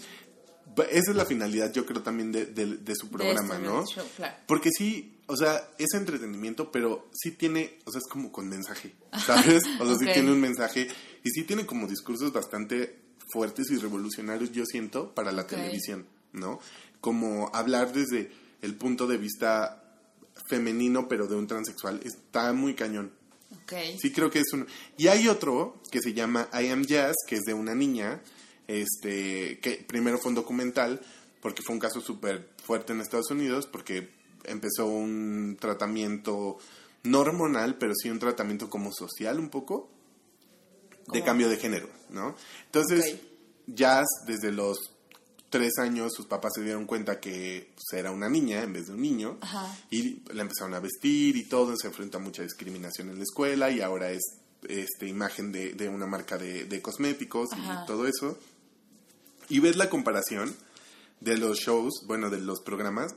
[0.91, 3.71] esa es la finalidad, yo creo también de, de- de su programa, ¿no?
[3.73, 4.37] reality show, claro.
[4.47, 8.95] Porque sí, o sea, es entretenimiento, pero sí tiene, o sea, es como con mensaje,
[9.27, 9.63] ¿sabes?
[9.81, 10.89] O sea, sí tiene un mensaje
[11.23, 12.99] y sí tiene como discursos bastante
[13.33, 16.61] fuertes y revolucionarios, yo siento, para la televisión, ¿no?
[17.01, 18.31] Como hablar desde
[18.63, 19.83] el punto de vista
[20.47, 23.13] femenino, pero de un transexual, está muy cañón.
[23.63, 23.73] Ok.
[23.99, 24.67] Sí creo que es un...
[24.99, 28.21] Y hay otro que se llama I Am Jazz, que es de una niña,
[28.67, 31.01] este, que primero fue un documental,
[31.41, 34.11] porque fue un caso súper fuerte en Estados Unidos, porque
[34.45, 36.59] empezó un tratamiento
[37.03, 39.91] no hormonal, pero sí un tratamiento como social un poco,
[41.13, 41.25] de ¿Cómo?
[41.25, 42.35] cambio de género, ¿no?
[42.67, 43.21] Entonces, Ok.
[43.67, 44.79] Jazz, desde los
[45.51, 48.93] tres años, sus papás se dieron cuenta que pues, era una niña en vez de
[48.95, 49.75] un niño, Ajá.
[49.91, 53.71] y la empezaron a vestir y todo, se enfrenta a mucha discriminación en la escuela
[53.71, 54.23] y ahora es
[54.69, 57.83] este imagen de, de una marca de, de cosméticos Ajá.
[57.85, 58.39] y todo eso.
[59.49, 60.55] Y ves la comparación
[61.21, 63.15] de los shows, bueno, de los programas,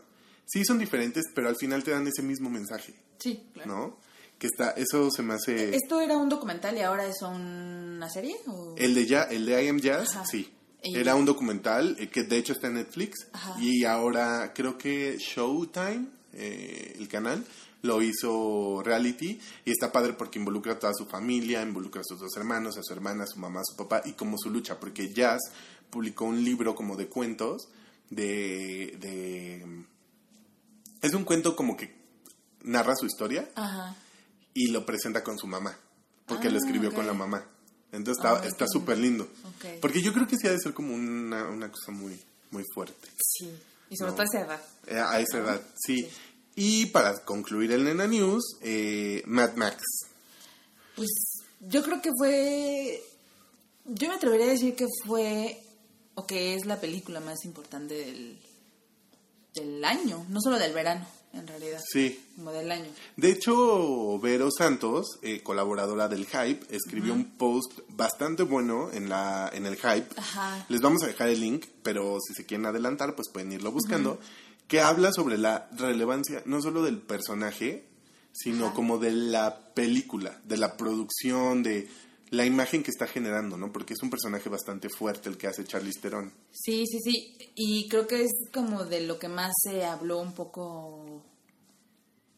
[0.48, 3.70] sí son diferentes, pero al final te dan ese mismo mensaje, Sí, claro.
[3.72, 3.98] ¿no?
[4.40, 5.76] Que está, eso se me hace...
[5.76, 8.36] ¿Esto era un documental y ahora es una serie?
[8.48, 8.76] O...
[8.78, 10.26] El de ya, el de I Am Jazz, Ajá.
[10.26, 10.52] sí.
[10.84, 13.56] Y- Era un documental eh, que de hecho está en Netflix Ajá.
[13.60, 17.44] y ahora creo que Showtime, eh, el canal,
[17.82, 22.20] lo hizo reality y está padre porque involucra a toda su familia, involucra a sus
[22.20, 24.80] dos hermanos, a su hermana, a su mamá, a su papá y como su lucha,
[24.80, 25.42] porque Jazz
[25.90, 27.70] publicó un libro como de cuentos
[28.12, 28.96] de...
[29.00, 29.66] de
[31.02, 31.96] es un cuento como que
[32.64, 33.96] narra su historia Ajá.
[34.54, 35.78] y lo presenta con su mamá,
[36.26, 36.96] porque Ah, lo escribió ok.
[36.96, 37.46] con la mamá.
[37.92, 39.28] Entonces está Ay, está súper lindo.
[39.82, 42.20] Porque yo creo que sí ha de ser como una, una cosa muy,
[42.52, 43.08] muy fuerte.
[43.18, 43.50] Sí.
[43.90, 44.62] Y sobre todo a esa edad.
[44.88, 46.04] Eh, a esa edad, sí.
[46.04, 46.10] Sí.
[46.60, 49.82] Y para concluir el Nena News, eh, Mad Max.
[50.96, 51.10] Pues
[51.62, 53.02] yo creo que fue.
[53.86, 55.62] Yo me atrevería a decir que fue.
[56.16, 58.40] O que es la película más importante del.
[59.58, 60.26] Del año.
[60.30, 61.82] No solo del verano, en realidad.
[61.88, 62.20] Sí.
[62.36, 62.90] Como del año.
[63.16, 69.50] De hecho, Vero Santos, eh, colaboradora del Hype, escribió un post bastante bueno en, la,
[69.54, 70.08] en el Hype.
[70.18, 70.66] Ajá.
[70.70, 74.20] Les vamos a dejar el link, pero si se quieren adelantar, pues pueden irlo buscando.
[74.68, 77.86] Que habla sobre la relevancia, no solo del personaje,
[78.34, 78.76] sino Ajá.
[78.76, 81.90] como de la película, de la producción, de
[82.30, 83.72] la imagen que está generando, ¿no?
[83.72, 86.34] Porque es un personaje bastante fuerte el que hace Charlize Theron.
[86.52, 87.38] Sí, sí, sí.
[87.56, 91.24] Y creo que es como de lo que más se habló un poco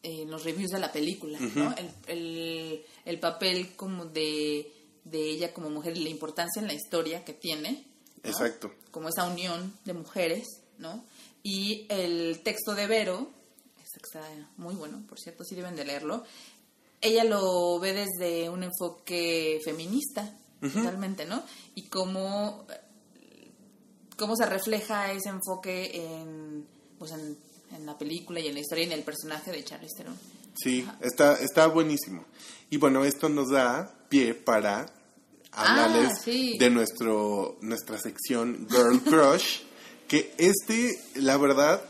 [0.02, 1.74] en los reviews de la película, ¿no?
[1.76, 4.72] El, el, el papel como de,
[5.04, 7.84] de ella como mujer y la importancia en la historia que tiene.
[8.22, 8.30] ¿no?
[8.30, 8.72] Exacto.
[8.90, 10.46] Como esa unión de mujeres,
[10.78, 11.04] ¿no?
[11.42, 13.30] Y el texto de Vero,
[13.76, 14.22] que está
[14.56, 16.24] muy bueno, por cierto, sí deben de leerlo.
[17.00, 21.42] Ella lo ve desde un enfoque feminista, totalmente, ¿no?
[21.74, 22.66] Y cómo
[24.16, 26.66] cómo se refleja ese enfoque en,
[26.98, 27.38] pues en,
[27.74, 30.18] en la película y en la historia y en el personaje de Charlize Theron.
[30.54, 32.26] Sí, está, está buenísimo.
[32.68, 34.92] Y bueno, esto nos da pie para
[35.52, 36.58] hablarles Ah, sí.
[36.58, 39.60] de nuestro, nuestra sección Girl Crush,
[40.06, 41.80] que este, la verdad,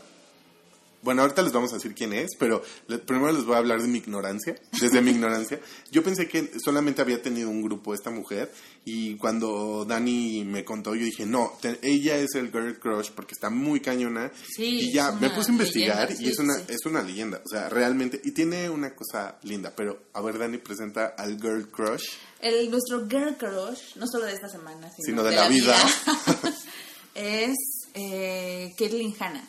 [1.03, 3.81] bueno, ahorita les vamos a decir quién es, pero le- primero les voy a hablar
[3.81, 5.59] de mi ignorancia, desde mi ignorancia.
[5.91, 8.51] Yo pensé que solamente había tenido un grupo esta mujer
[8.85, 13.33] y cuando Dani me contó, yo dije, no, te- ella es el Girl Crush porque
[13.33, 14.31] está muy cañona.
[14.55, 16.63] Sí, y ya me puse a investigar leyenda, y sí, es una, sí.
[16.69, 20.57] es una leyenda, o sea, realmente, y tiene una cosa linda, pero a ver, Dani
[20.57, 22.03] presenta al Girl Crush.
[22.41, 25.75] El, nuestro girl crush, no solo de esta semana, sino, Sino de la vida.
[27.15, 27.55] es
[27.93, 29.43] eh, Caitlyn Hanna.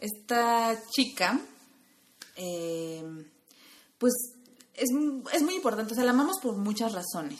[0.00, 1.38] Esta chica,
[2.36, 3.04] eh,
[3.98, 4.12] pues
[4.74, 4.88] es,
[5.34, 7.38] es muy importante, o sea, la amamos por muchas razones.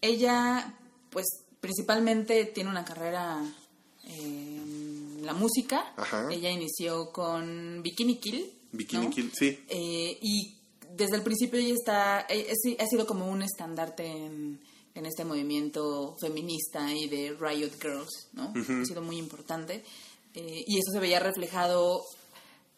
[0.00, 0.78] Ella,
[1.10, 1.26] pues
[1.60, 3.42] principalmente tiene una carrera
[4.04, 5.92] en la música.
[5.96, 6.28] Ajá.
[6.30, 8.50] Ella inició con Bikini Kill.
[8.72, 9.10] Bikini ¿no?
[9.10, 9.58] Kill, sí.
[9.68, 10.56] Eh, y
[10.96, 14.60] desde el principio ella está, eh, es- ha sido como un estandarte en,
[14.94, 18.52] en este movimiento feminista y de Riot Girls, ¿no?
[18.54, 19.84] Ha sido muy importante.
[20.34, 22.04] Eh, y eso se veía reflejado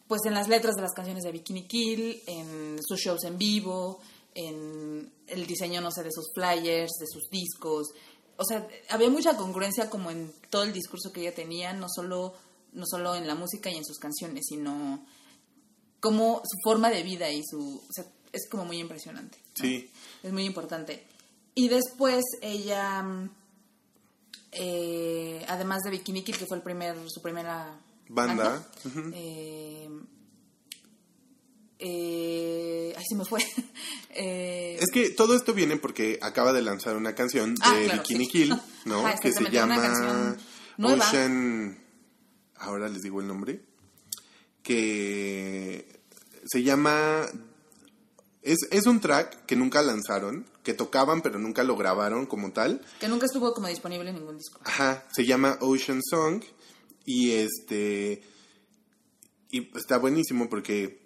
[0.09, 4.01] pues en las letras de las canciones de Bikini Kill, en sus shows en vivo,
[4.35, 7.89] en el diseño, no sé, de sus flyers, de sus discos.
[8.37, 12.35] O sea, había mucha congruencia como en todo el discurso que ella tenía, no solo
[12.73, 15.05] no solo en la música y en sus canciones, sino
[16.01, 17.77] como su forma de vida y su...
[17.77, 19.39] O sea, es como muy impresionante.
[19.39, 19.63] ¿no?
[19.63, 19.91] Sí.
[20.23, 21.05] Es muy importante.
[21.55, 23.31] Y después ella, mm,
[24.53, 28.65] eh, además de Bikini Kill, que fue el primer, su primera Banda,
[29.15, 29.89] eh,
[31.79, 33.41] eh, ay, se me fue.
[34.15, 38.03] Eh, Es que todo esto viene porque acaba de lanzar una canción de Ah, claro,
[38.03, 38.31] Bikini sí.
[38.31, 39.07] Kill, ¿no?
[39.07, 40.37] Ajá, que se llama.
[40.79, 41.83] Ocean.
[42.57, 43.63] Ahora les digo el nombre.
[44.63, 45.99] Que
[46.45, 47.27] se llama.
[48.43, 52.81] Es, es un track que nunca lanzaron, que tocaban pero nunca lo grabaron como tal.
[53.01, 54.61] que nunca estuvo como disponible en ningún disco.
[54.65, 56.43] Ajá, se llama Ocean Song
[57.05, 58.23] y este
[59.51, 61.03] y está buenísimo porque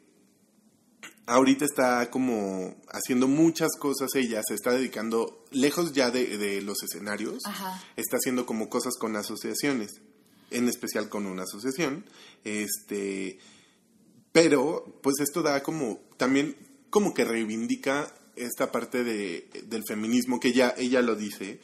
[1.26, 6.82] ahorita está como haciendo muchas cosas ella, se está dedicando lejos ya de, de los
[6.82, 7.82] escenarios, Ajá.
[7.96, 10.00] está haciendo como cosas con asociaciones,
[10.50, 12.04] en especial con una asociación,
[12.44, 13.38] este
[14.32, 16.56] pero pues esto da como también
[16.90, 21.60] como que reivindica esta parte de, del feminismo que ella ella lo dice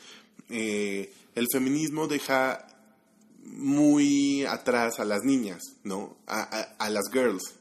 [0.49, 2.67] eh, el feminismo deja
[3.45, 7.55] muy atrás a las niñas no a, a, a las girls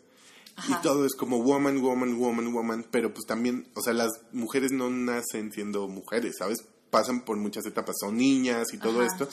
[0.56, 0.80] Ajá.
[0.80, 4.72] y todo es como woman woman woman woman pero pues también o sea las mujeres
[4.72, 9.08] no nacen siendo mujeres sabes pasan por muchas etapas son niñas y todo Ajá.
[9.08, 9.30] esto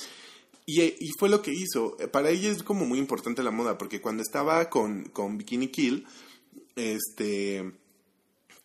[0.70, 1.96] y, y fue lo que hizo.
[2.12, 6.06] Para ella es como muy importante la moda, porque cuando estaba con, con Bikini Kill,
[6.76, 7.72] este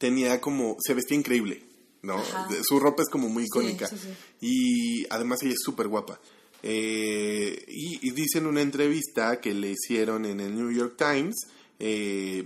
[0.03, 1.63] tenía como, se vestía increíble,
[2.01, 2.15] ¿no?
[2.15, 2.49] Ajá.
[2.61, 3.87] Su ropa es como muy icónica.
[3.87, 4.09] sí, sí.
[4.41, 6.19] Y además ella es súper guapa.
[6.61, 11.35] Eh, y, y dice en una entrevista que le hicieron en el New York Times,
[11.79, 12.43] eh,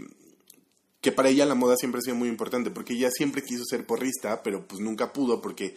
[1.01, 3.87] que para ella la moda siempre ha sido muy importante, porque ella siempre quiso ser
[3.87, 5.75] porrista, pero pues nunca pudo porque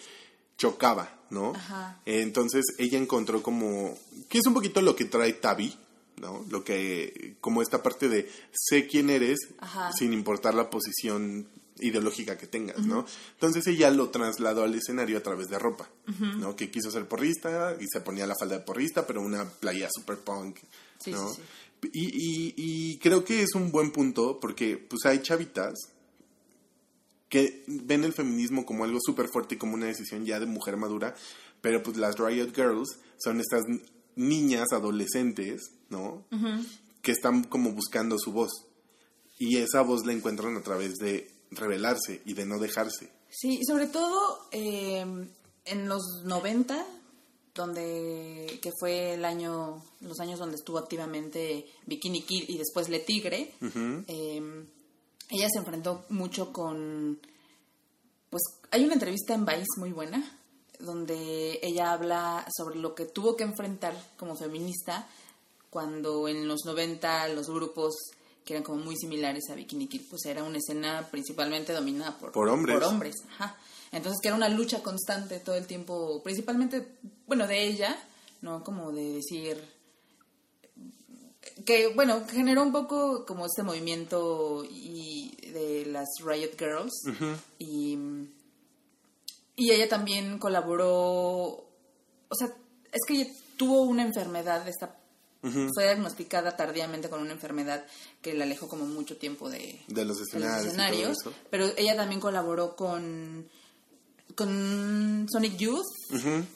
[0.58, 1.54] chocaba, ¿no?
[1.54, 2.02] Ajá.
[2.04, 3.96] Eh, Entonces ella encontró como,
[4.28, 5.74] que es un poquito lo que trae Tabi,
[6.18, 6.44] ¿no?
[6.50, 9.90] Lo que, como esta parte de sé quién eres Ajá.
[9.94, 11.48] sin importar la posición
[11.80, 13.04] ideológica que tengas, ¿no?
[13.34, 15.88] Entonces ella lo trasladó al escenario a través de ropa,
[16.38, 16.56] ¿no?
[16.56, 20.18] Que quiso ser porrista y se ponía la falda de porrista, pero una playa super
[20.18, 20.58] punk,
[21.02, 21.32] Sí, ¿no?
[21.32, 21.40] sí,
[21.92, 25.74] Y, y, y creo que es un buen punto porque pues hay chavitas
[27.28, 30.76] que ven el feminismo como algo súper fuerte y como una decisión ya de mujer
[30.76, 31.14] madura,
[31.60, 33.62] pero pues las Riot Girls son estas
[34.16, 36.26] niñas adolescentes, ¿no?
[37.02, 38.50] Que están como buscando su voz.
[39.38, 43.10] Y esa voz la encuentran a través de rebelarse y de no dejarse.
[43.28, 45.04] Sí, sobre todo eh,
[45.64, 46.86] en los 90,
[47.54, 53.00] donde que fue el año, los años donde estuvo activamente Bikini Kid y después Le
[53.00, 54.64] Tigre, eh,
[55.28, 57.20] ella se enfrentó mucho con,
[58.28, 60.36] pues hay una entrevista en Vice muy buena
[60.80, 65.06] donde ella habla sobre lo que tuvo que enfrentar como feminista
[65.68, 67.94] cuando en los 90 los grupos
[68.44, 72.32] que eran como muy similares a Bikini Kill, pues era una escena principalmente dominada por,
[72.32, 72.78] Por hombres.
[72.78, 73.56] Por hombres, ajá.
[73.92, 76.86] Entonces que era una lucha constante todo el tiempo, principalmente,
[77.26, 77.96] bueno, de ella,
[78.40, 78.62] ¿no?
[78.62, 79.62] Como de decir
[81.64, 86.92] que, bueno, generó un poco como este movimiento y de las Riot Girls
[87.58, 87.98] y,
[89.56, 90.88] y ella también colaboró,
[92.28, 92.48] o sea,
[92.92, 94.99] es que ella tuvo una enfermedad, esta,
[95.42, 97.84] fue diagnosticada tardíamente con una enfermedad
[98.20, 101.16] que la alejó como mucho tiempo de, De los de escenarios.
[101.24, 103.48] los pero ella también colaboró con
[104.34, 105.86] con Sonic Youth,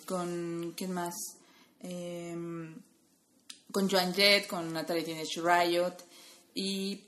[0.07, 1.14] con quién más,
[1.85, 2.75] Em,
[3.70, 5.97] con Joan Jett, con Natalie Teenage Riot
[6.55, 7.05] y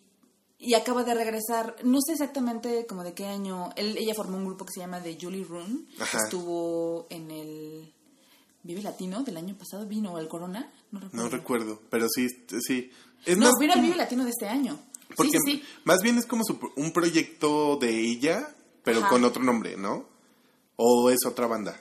[0.58, 4.46] y acaba de regresar, no sé exactamente como de qué año, él, ella formó un
[4.46, 6.18] grupo que se llama The Julie Rune, Ajá.
[6.24, 7.92] estuvo en el
[8.66, 11.24] Vive Latino del año pasado, vino el Corona, no recuerdo.
[11.24, 12.28] No recuerdo, pero sí,
[12.66, 12.90] sí.
[13.24, 14.78] Es No, más vino como- Vive Latino de este año.
[15.16, 15.62] Porque sí, sí, sí.
[15.84, 19.08] más bien es como su- un proyecto de ella, pero Ajá.
[19.08, 20.08] con otro nombre, ¿no?
[20.76, 21.80] O es otra banda.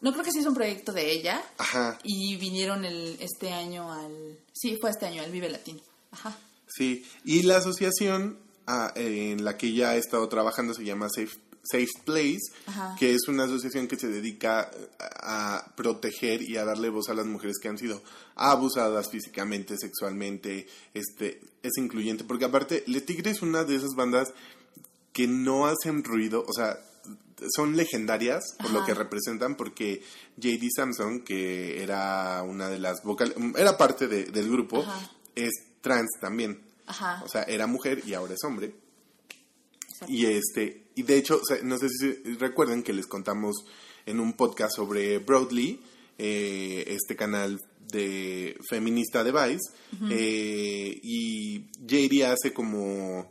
[0.00, 1.42] No creo que sí es un proyecto de ella.
[1.58, 4.38] Ajá, Y vinieron el, este año al...
[4.52, 5.80] Sí, fue este año al Vive Latino.
[6.10, 6.36] Ajá.
[6.66, 7.06] sí.
[7.24, 11.30] Y la asociación ah, en la que ella ha estado trabajando se llama Safe,
[11.62, 12.96] Safe Place, Ajá.
[12.98, 14.70] que es una asociación que se dedica
[15.00, 18.02] a, proteger y a darle voz a las mujeres que han sido
[18.34, 20.66] abusadas físicamente, sexualmente.
[20.94, 24.32] Este, es incluyente, porque aparte, Le Tigre es una de esas bandas
[25.12, 26.78] que no hacen ruido, o sea,
[27.54, 30.02] son legendarias por lo que representan, porque
[30.36, 35.10] JD Samson, que era una de las vocales, era parte de- del grupo, Ajá.
[35.34, 36.60] es trans también.
[36.86, 37.22] Ajá.
[37.24, 38.74] O sea, era mujer y ahora es hombre.
[40.02, 40.12] Exacto.
[40.12, 43.64] Y este, y de hecho, no sé si recuerden que les contamos
[44.06, 45.80] en un podcast sobre Broadly,
[46.18, 47.58] eh, este canal
[47.90, 49.72] de feminista de Vice
[50.10, 53.30] eh, y JD hace como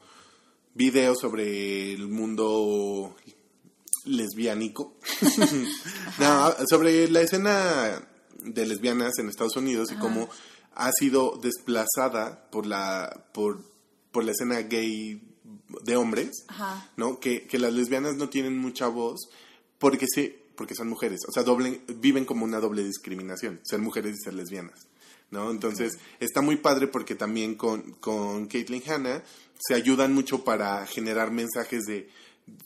[0.73, 3.15] videos sobre el mundo
[4.05, 4.97] lesbiánico.
[6.19, 8.07] no, sobre la escena
[8.43, 10.29] de lesbianas en Estados Unidos y cómo
[10.73, 13.63] ha sido desplazada por la por,
[14.11, 15.30] por la escena gay
[15.83, 16.45] de hombres,
[16.97, 17.19] ¿no?
[17.19, 19.29] Que, que las lesbianas no tienen mucha voz
[19.79, 24.15] porque se porque son mujeres, o sea, doble, viven como una doble discriminación, ser mujeres
[24.15, 24.87] y ser lesbianas.
[25.31, 25.49] ¿No?
[25.49, 29.23] Entonces, está muy padre porque también con, con Caitlyn Hanna
[29.57, 32.09] se ayudan mucho para generar mensajes de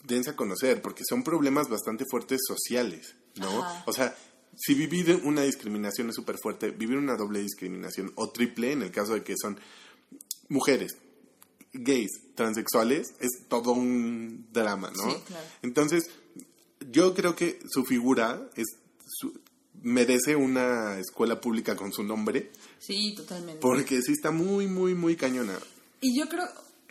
[0.04, 3.64] dense a conocer, porque son problemas bastante fuertes sociales, ¿no?
[3.86, 4.16] O sea,
[4.56, 8.90] si vivir una discriminación es súper fuerte, vivir una doble discriminación o triple, en el
[8.90, 9.58] caso de que son
[10.48, 10.96] mujeres,
[11.82, 15.10] gays, transexuales, es todo un drama, ¿no?
[15.10, 15.46] Sí, claro.
[15.62, 16.10] Entonces,
[16.90, 18.66] yo creo que su figura es
[19.82, 22.50] merece una escuela pública con su nombre.
[22.78, 23.60] Sí, totalmente.
[23.60, 25.58] Porque sí está muy, muy, muy cañona.
[26.00, 26.46] Y yo creo,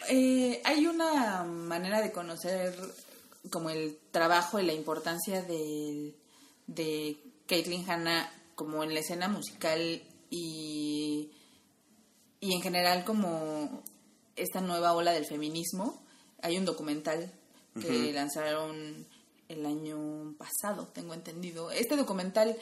[0.10, 2.78] eh, hay una manera de conocer
[3.50, 6.15] como el trabajo y la importancia de,
[6.67, 7.17] de
[7.48, 11.30] Caitlyn Hanna como en la escena musical y,
[12.39, 13.84] y en general como
[14.36, 16.02] esta nueva ola del feminismo.
[16.41, 17.32] Hay un documental
[17.80, 19.06] que lanzaron
[19.50, 21.71] el año pasado, tengo entendido.
[21.71, 22.58] Este documental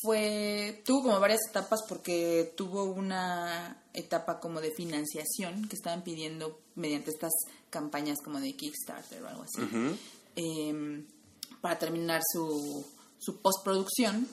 [0.00, 6.60] fue tuvo como varias etapas porque tuvo una etapa como de financiación que estaban pidiendo
[6.74, 7.32] mediante estas
[7.70, 9.62] campañas como de Kickstarter o algo así
[10.36, 11.06] em,
[11.60, 12.84] para terminar su,
[13.18, 14.28] su postproducción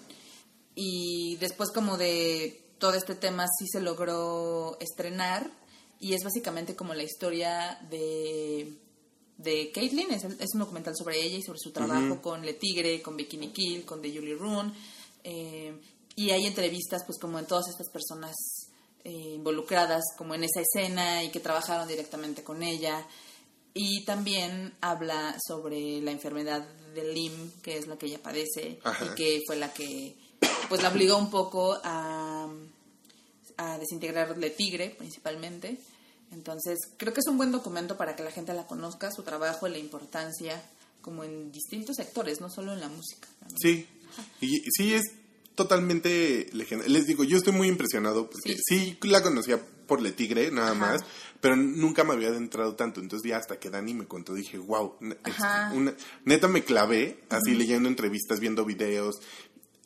[0.76, 5.52] y después como de todo este tema sí se logró estrenar
[6.00, 8.78] y es básicamente como la historia de
[9.40, 13.16] de Caitlyn, es, un documental sobre ella y sobre su trabajo con Le Tigre, con
[13.16, 14.74] Bikini Kill, con The Julie Rune.
[15.24, 15.74] Eh,
[16.16, 18.36] y hay entrevistas, pues, como en todas estas personas
[19.06, 23.08] eh, involucradas, como en esa escena y que trabajaron directamente con ella.
[23.74, 29.16] Y también habla sobre la enfermedad de Lim, que es la que ella padece y
[29.16, 30.18] que fue la que,
[30.68, 32.54] pues, la obligó un poco a,
[33.60, 35.78] a desintegrar Le Tigre, principalmente.
[36.32, 39.68] Entonces, creo que es un buen documento para que la gente la conozca, su trabajo
[39.68, 40.64] y la importancia,
[41.02, 43.28] como en distintos sectores, no solo en la música.
[43.62, 43.86] Sí,
[44.40, 45.04] y sí es
[45.56, 46.94] totalmente legendaria.
[46.94, 51.02] Les digo, yo estoy muy impresionado porque sí, la conocía por Le Tigre, nada más,
[51.42, 53.02] pero nunca me había adentrado tanto.
[53.02, 54.96] Entonces, ya hasta que Dani me contó, dije, wow,
[55.74, 59.16] una, neta me clavé así leyendo entrevistas, viendo videos,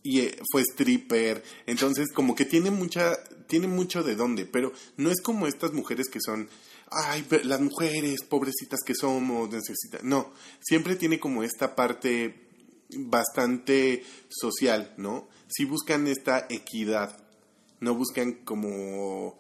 [0.04, 3.16] y eh, fue stripper, entonces como que tiene mucha,
[3.48, 6.50] tiene mucho de dónde, pero no es como estas mujeres que son,
[6.92, 12.50] ay, las mujeres pobrecitas que somos, necesitan, no, siempre tiene como esta parte
[12.96, 15.30] bastante social, ¿no?
[15.48, 17.18] Si buscan esta equidad,
[17.80, 19.39] no buscan como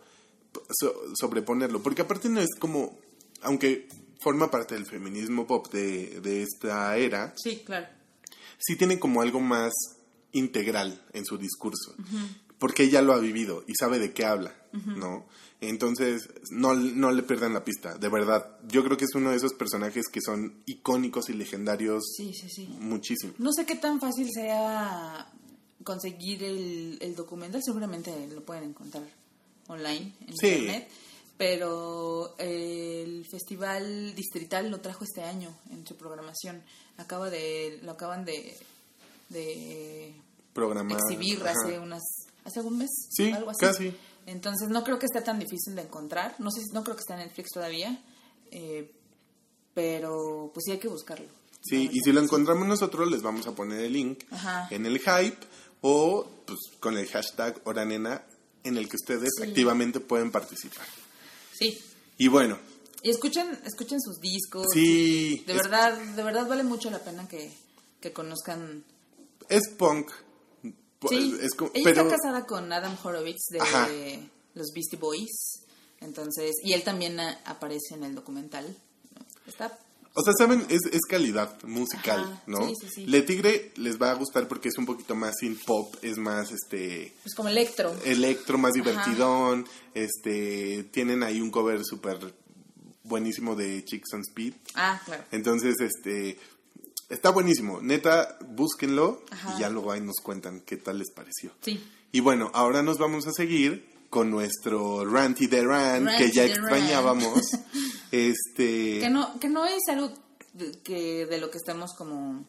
[1.19, 2.97] sobreponerlo, porque aparte no es como,
[3.41, 3.89] aunque
[4.21, 7.87] forma parte del feminismo pop de, de esta era, sí, claro.
[8.59, 9.73] Sí tiene como algo más
[10.33, 11.95] integral en su discurso,
[12.59, 15.25] porque ella lo ha vivido y sabe de qué habla, ¿no?
[15.61, 18.59] Entonces, no, no le pierdan la pista, de verdad.
[18.67, 22.49] Yo creo que es uno de esos personajes que son icónicos y legendarios sí, sí,
[22.49, 22.67] sí.
[22.81, 23.33] muchísimo.
[23.37, 25.31] No sé qué tan fácil sea
[25.85, 29.03] conseguir el, el documental, seguramente lo pueden encontrar
[29.67, 30.89] online en internet
[31.37, 36.63] pero el festival distrital lo trajo este año en su programación.
[36.97, 38.55] Acaba de lo acaban de
[39.29, 40.15] de
[40.53, 42.03] programar exhibir hace unas
[42.45, 43.59] hace un mes sí algo así.
[43.59, 43.95] casi.
[44.25, 46.35] Entonces no creo que esté tan difícil de encontrar.
[46.39, 47.99] No sé no creo que esté en Netflix todavía
[48.51, 48.91] eh,
[49.73, 51.27] pero pues sí hay que buscarlo.
[51.61, 54.23] Sí y si lo encontramos nosotros les vamos a poner el link
[54.69, 55.37] en el hype
[55.81, 58.23] o pues con el hashtag Oranena
[58.63, 60.85] en el que ustedes activamente pueden participar.
[61.57, 61.77] Sí.
[62.17, 62.57] Y bueno.
[63.01, 64.67] Y escuchen escuchen sus discos.
[64.71, 67.51] Sí de verdad de verdad vale mucho la pena que,
[67.99, 68.83] que conozcan
[69.49, 70.11] es punk.
[71.09, 71.37] Sí,
[71.73, 75.63] ella está casada con Adam Horowitz de los Beastie Boys.
[75.99, 78.75] Entonces, y él también aparece en el documental.
[79.45, 79.77] Está
[80.15, 82.67] o sea, saben, es, es calidad musical, ¿no?
[82.67, 83.05] Sí, sí, sí.
[83.07, 86.51] Le Tigre les va a gustar porque es un poquito más sin pop, es más,
[86.51, 87.15] este...
[87.23, 87.95] Pues como electro.
[88.05, 90.83] Electro, más divertidón, este...
[90.91, 92.19] Tienen ahí un cover súper
[93.01, 94.53] buenísimo de Chicks on Speed.
[94.75, 95.23] Ah, claro.
[95.31, 96.37] Entonces, este...
[97.13, 99.21] Está buenísimo, neta, búsquenlo
[99.55, 101.51] y ya luego ahí nos cuentan qué tal les pareció.
[101.61, 101.79] Sí.
[102.11, 107.51] Y bueno, ahora nos vamos a seguir con nuestro Ranty de Rant, que ya extrañábamos.
[108.11, 110.11] este que no que no es algo
[110.53, 112.45] de, que de lo que estamos como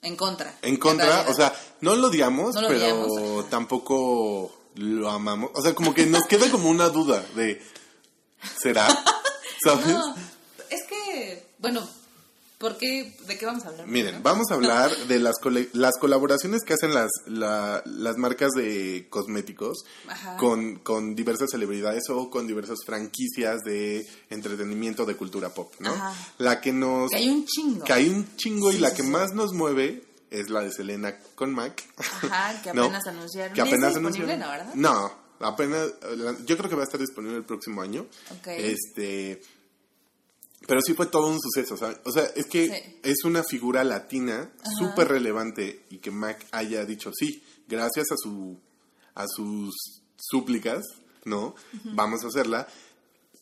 [0.00, 0.54] en contra.
[0.62, 5.50] En contra, o sea, no lo odiamos, pero tampoco lo amamos.
[5.54, 7.62] O sea, como que nos queda como una duda de,
[8.62, 8.88] ¿será?
[9.62, 9.88] ¿Sabes?
[9.88, 10.14] No,
[10.70, 11.86] es que, bueno,
[12.58, 13.14] ¿por qué?
[13.26, 13.86] ¿De qué vamos a hablar?
[13.86, 18.50] Miren, vamos a hablar de las, cole- las colaboraciones que hacen las, la- las marcas
[18.56, 19.84] de cosméticos
[20.38, 25.90] con, con diversas celebridades o con diversas franquicias de entretenimiento de cultura pop, ¿no?
[25.92, 26.14] Ajá.
[26.38, 27.10] La que nos...
[27.10, 27.84] Que hay un chingo.
[27.84, 29.08] que hay un chingo y la sí, que sí.
[29.08, 31.82] más nos mueve es la de Selena con Mac.
[31.96, 32.84] Ajá, que ¿no?
[32.84, 33.52] apenas anunciaron.
[33.52, 34.40] Que ¿Ya apenas disponible, anunciaron.
[34.40, 34.74] no, verdad?
[35.40, 35.88] No, apenas...
[36.46, 38.06] Yo creo que va a estar disponible el próximo año.
[38.38, 38.46] Ok.
[38.48, 39.40] Este...
[40.66, 41.98] Pero sí fue todo un suceso, ¿sabes?
[42.04, 43.00] O sea, es que Sí.
[43.04, 48.58] es una figura latina súper relevante y que Mac haya dicho sí, gracias a su
[49.14, 49.74] a sus
[50.16, 50.84] súplicas,
[51.24, 51.54] ¿no?
[51.84, 52.66] Vamos a hacerla.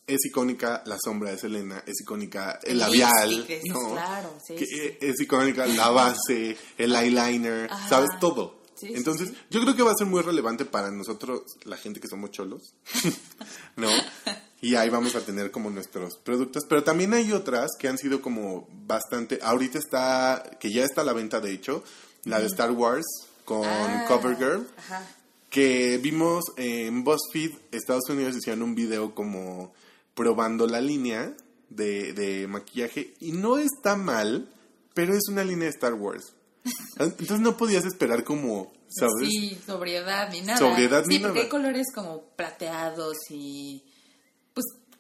[0.07, 3.93] Es icónica la sombra de Selena, es icónica el, El labial, es- ¿no?
[3.93, 5.89] claro, sí, Que, sí, eh, Es icónica la
[6.29, 7.89] base, el eyeliner, Ajá.
[7.89, 8.11] ¿sabes?
[8.21, 8.63] Todo.
[8.77, 9.37] Sí, sí, Entonces, sí.
[9.51, 12.75] yo creo que va a ser muy relevante para nosotros, la gente que somos cholos,
[13.77, 13.89] ¿no?
[14.65, 16.65] Y ahí vamos a tener como nuestros productos.
[16.69, 19.39] Pero también hay otras que han sido como bastante.
[19.43, 21.85] Ahorita está, que ya está a la venta de hecho,
[22.25, 23.05] la de Star Wars
[23.45, 25.07] con Ah, CoverGirl, Ajá.
[25.51, 29.75] que vimos en BuzzFeed, Estados Unidos hicieron un video como
[30.15, 31.35] probando la línea
[31.69, 34.49] de, de maquillaje y no está mal,
[34.95, 36.33] pero es una línea de Star Wars.
[36.99, 39.29] Entonces no podías esperar como, ¿sabes?
[39.29, 40.59] Sí, sobriedad ni nada.
[40.59, 41.43] Sobriedad sí, ni porque nada.
[41.43, 43.83] hay colores como plateados y.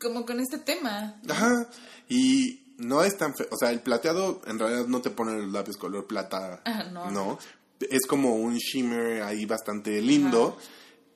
[0.01, 1.16] Como con este tema.
[1.28, 1.68] Ajá.
[2.09, 3.47] Y no es tan feo.
[3.51, 6.61] O sea, el plateado en realidad no te pone los labios color plata.
[6.64, 7.38] Ah, no.
[7.80, 10.59] Es como un shimmer ahí bastante lindo.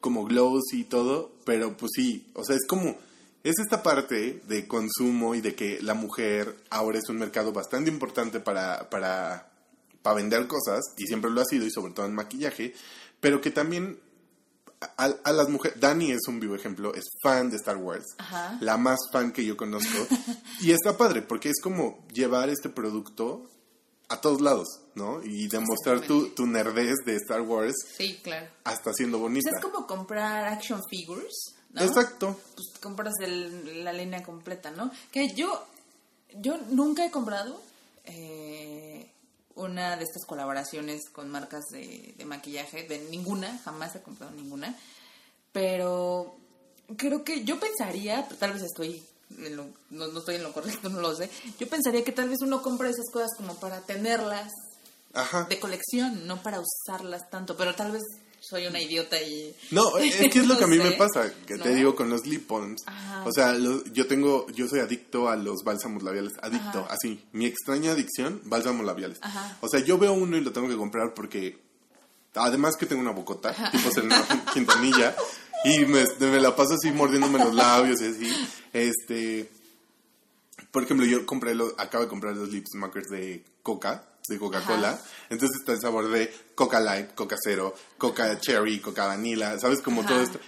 [0.00, 1.32] Como glows y todo.
[1.44, 2.30] Pero pues sí.
[2.34, 2.96] O sea, es como.
[3.44, 7.88] Es esta parte de consumo y de que la mujer ahora es un mercado bastante
[7.88, 9.48] importante para, para,
[10.02, 10.80] para vender cosas.
[10.96, 12.74] Y siempre lo ha sido, y sobre todo en maquillaje.
[13.20, 13.98] Pero que también
[14.80, 18.56] a, a las mujeres, Dani es un vivo ejemplo, es fan de Star Wars, Ajá.
[18.60, 20.06] la más fan que yo conozco,
[20.60, 23.50] y está padre porque es como llevar este producto
[24.08, 25.20] a todos lados, ¿no?
[25.22, 28.46] Y demostrar tu, tu nerdez de Star Wars Sí, claro.
[28.64, 29.50] hasta siendo bonita.
[29.50, 31.34] sea, es como comprar action figures,
[31.72, 31.82] ¿no?
[31.82, 32.40] Exacto.
[32.54, 34.90] Pues compras el- la línea completa, ¿no?
[35.12, 35.62] Que yo,
[36.36, 37.60] yo nunca he comprado
[38.06, 39.10] eh,
[39.58, 44.74] una de estas colaboraciones con marcas de, de maquillaje, de ninguna, jamás he comprado ninguna.
[45.52, 46.36] Pero
[46.96, 49.02] creo que yo pensaría, pero tal vez estoy
[49.38, 51.30] en lo- no, no estoy en lo correcto, no lo sé.
[51.58, 54.50] Yo pensaría que tal vez uno compra esas cosas como para tenerlas
[55.14, 55.44] Ajá.
[55.44, 58.02] de colección, no para usarlas tanto, pero tal vez
[58.40, 59.54] soy una idiota y...
[59.70, 61.94] No, es que es lo No que a mí sé, me pasa, que te digo
[61.94, 62.82] con los lip balms.
[62.86, 63.24] Ajá.
[63.24, 63.56] O sea,
[63.92, 66.94] yo tengo, yo soy adicto a los bálsamos labiales, adicto, Ajá.
[66.94, 67.22] así.
[67.32, 69.18] Mi extraña adicción, bálsamos labiales.
[69.22, 69.58] Ajá.
[69.60, 71.58] O sea, yo veo uno y lo tengo que comprar porque,
[72.34, 74.24] además que tengo una bocota, tipo Selena
[74.54, 75.14] Quintanilla,
[75.64, 78.32] y me, me la paso así mordiéndome los labios y así.
[78.72, 79.50] Este,
[80.70, 85.00] por ejemplo, yo compré los, acabo de comprar los lip smackers de Coca, de Coca-Cola.
[85.30, 89.80] Entonces está el sabor de Coca Light, Coca Cero, Coca Cherry, Coca Vanilla, ¿sabes?
[89.80, 90.10] Como Ajá.
[90.10, 90.40] todo esto.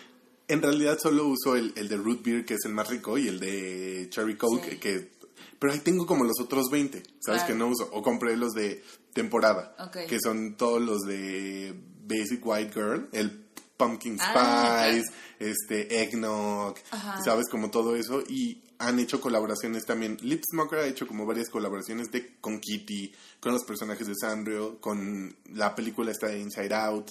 [0.48, 3.28] En realidad solo uso el, el de Root Beer, que es el más rico, y
[3.28, 4.76] el de Cherry Coke, Sí.
[4.78, 5.12] que...
[5.58, 7.42] Pero ahí tengo como los otros 20, ¿sabes?
[7.42, 7.46] Claro.
[7.46, 7.88] Que no uso.
[7.92, 9.76] O compré los de temporada,
[10.08, 11.74] que son todos los de
[12.06, 13.44] Basic White Girl, el
[13.76, 14.90] Pumpkin Spice, Ah,
[15.38, 17.22] este Eggnog, Ajá.
[17.22, 17.46] ¿sabes?
[17.50, 18.22] Como todo eso.
[18.28, 20.16] Y han hecho colaboraciones también.
[20.22, 24.80] Lip Smoker ha hecho como varias colaboraciones de, con Kitty, con los personajes de Sanrio,
[24.80, 27.10] con la película esta de Inside Out.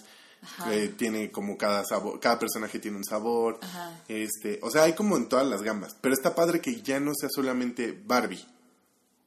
[0.66, 3.60] Que tiene como cada sabor, cada personaje tiene un sabor.
[3.62, 4.02] Ajá.
[4.08, 5.96] Este, o sea, hay como en todas las gamas.
[6.00, 8.46] Pero está padre que ya no sea solamente Barbie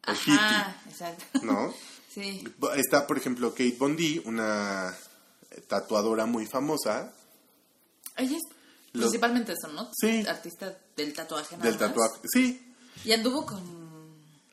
[0.06, 1.24] o Ajá, exacto.
[1.32, 1.72] Kitty, ¿no?
[2.12, 2.44] Sí.
[2.76, 4.94] Está, por ejemplo, Kate Von D, una
[5.66, 7.10] tatuadora muy famosa
[8.18, 8.42] Ella es
[8.92, 9.90] Los- principalmente eso, ¿no?
[9.98, 10.24] Sí.
[10.26, 11.88] Artista del tatuaje nada del más.
[11.88, 12.20] tatuaje.
[12.32, 12.74] Sí,
[13.04, 13.60] Y anduvo con...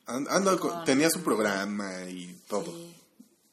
[0.05, 2.65] and- ando con- Con- tenía su programa y todo.
[2.65, 2.95] sí,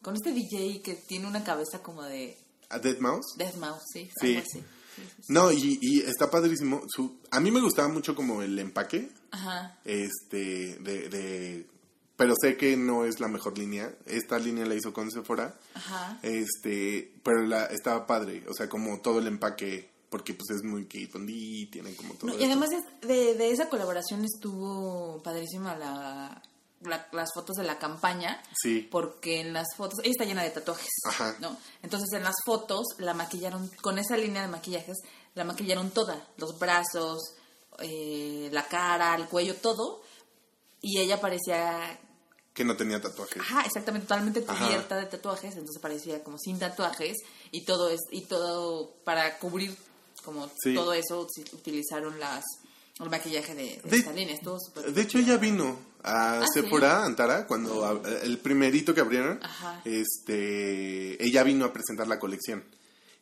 [0.03, 3.35] con este DJ que tiene una cabeza como de ¿A Dead Mouse?
[3.37, 4.11] Death Mouse, sí.
[4.21, 4.37] Sí.
[4.37, 4.59] Algo así.
[4.61, 4.65] Sí,
[4.97, 5.33] sí, sí.
[5.33, 6.83] No, y, y está padrísimo.
[6.89, 9.77] Su, a mí me gustaba mucho como el empaque, Ajá.
[9.85, 11.67] este, de, de,
[12.17, 13.95] pero sé que no es la mejor línea.
[14.07, 16.19] Esta línea la hizo con Sephora, Ajá.
[16.23, 20.85] este, pero la, estaba padre, o sea, como todo el empaque, porque pues es muy
[20.87, 25.21] Kate Von D, tiene como todo No, y además es- de, de esa colaboración estuvo
[25.23, 26.43] padrísima la,
[26.83, 28.43] la- las fotos de la campaña.
[28.63, 28.87] Sí.
[28.91, 30.89] Porque en las fotos, ella está llena de tatuajes.
[31.09, 31.37] Ajá.
[31.41, 31.57] ¿no?
[31.83, 34.97] Entonces en las fotos la maquillaron, con esa línea de maquillajes,
[35.35, 36.27] la maquillaron toda.
[36.37, 37.35] Los brazos,
[37.81, 40.03] eh, la cara, el cuello, todo.
[40.81, 41.99] Y ella parecía,
[42.55, 43.41] Que no tenía tatuajes.
[43.43, 44.65] ajá, exactamente, totalmente Ajá.
[44.67, 45.55] cubierta de tatuajes.
[45.57, 47.17] Entonces parecía como sin tatuajes.
[47.51, 49.77] Y todo es, y todo para cubrir
[50.27, 50.75] como Sí.
[50.75, 52.45] todo eso utilizaron las
[53.01, 58.03] el maquillaje de, de De- súper De hecho, ella vino a Ah, Sephora, Antara, cuando
[58.23, 59.81] el primerito que abrieron, Ajá.
[59.85, 62.65] este, ella vino a presentar la colección.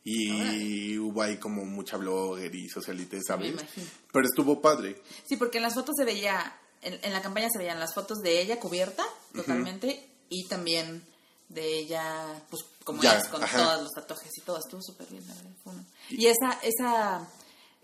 [0.07, 3.49] Y hubo ahí como mucha blogger y socialite, ¿sabes?
[3.53, 3.87] imagino.
[4.13, 5.01] Pero estuvo padre.
[5.27, 8.19] Sí, porque en las fotos se veía, en, en la campaña se veían las fotos
[8.19, 9.03] de ella cubierta
[9.33, 11.03] totalmente y también
[11.49, 13.57] de ella, pues como Ya, es, con ajá.
[13.57, 15.27] todos los tatuajes y todo, estuvo súper bien.
[15.27, 15.51] la verdad,
[16.09, 17.27] Y esa, esa,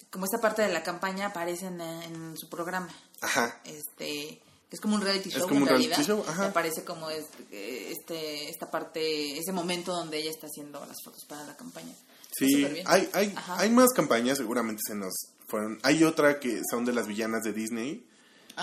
[0.09, 2.87] como esa parte de la campaña aparece en, en su programa,
[3.19, 3.59] Ajá.
[3.65, 6.01] este, es como un reality Es show como en un realidad.
[6.01, 6.45] show, ajá.
[6.45, 11.43] Aparece como este, este, esta parte, ese momento donde ella está haciendo las fotos para
[11.43, 11.93] la campaña.
[12.37, 13.59] Sí, hay, hay, Ajá.
[13.59, 15.11] hay más campañas, seguramente se nos
[15.47, 15.77] fueron.
[15.83, 18.07] Hay otra que son de las villanas de Disney,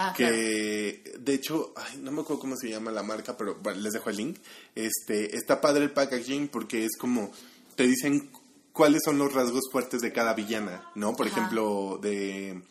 [0.01, 0.33] Ah, claro.
[0.35, 3.93] que de hecho, ay, no me acuerdo cómo se llama la marca, pero bueno, les
[3.93, 4.39] dejo el link.
[4.75, 7.33] Este, está padre el packaging porque es como,
[7.75, 8.31] te dicen
[8.73, 11.15] cuáles son los rasgos fuertes de cada villana, ¿no?
[11.15, 11.37] Por Ajá.
[11.37, 12.63] ejemplo, de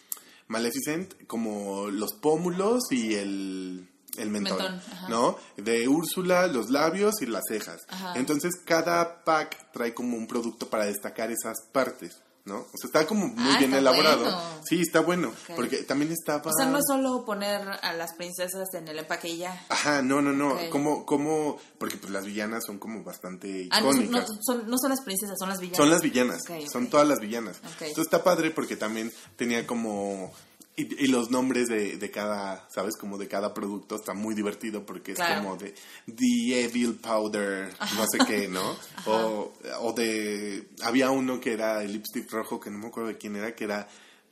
[0.47, 4.82] Maleficent, como los pómulos y el, el mentón.
[5.09, 5.38] ¿no?
[5.57, 7.82] De Úrsula, los labios y las cejas.
[7.89, 8.13] Ajá.
[8.15, 12.60] Entonces, cada pack trae como un producto para destacar esas partes, ¿no?
[12.62, 14.24] O sea, está como muy Ah, bien elaborado.
[14.24, 14.41] bueno.
[14.68, 16.41] Sí, está bueno, porque también estaba...
[16.50, 19.66] O sea, no es solo poner a las princesas en el empaque y ya.
[19.70, 20.54] Ajá, no, no, no.
[20.54, 20.70] Ok.
[20.72, 24.30] Como, como, porque pues las villanas son como bastante Ah, no, son- icónicas.
[24.30, 25.78] no, son, no son las princesas, son las villanas.
[25.78, 26.41] Son las villanas,
[26.72, 27.60] son todas las villanas.
[27.64, 30.32] Entonces está padre porque también tenía como...
[30.80, 32.95] Y, y los nombres de, de cada, ¿sabes?
[32.97, 35.41] Como de cada producto está muy divertido porque es Claro.
[35.41, 35.73] como de
[36.05, 38.75] The Evil Powder, no sé qué, ¿no?
[39.07, 40.67] O, o de...
[40.84, 43.63] Había uno que era el lipstick rojo, que no me acuerdo de quién era, que
[43.63, 43.88] era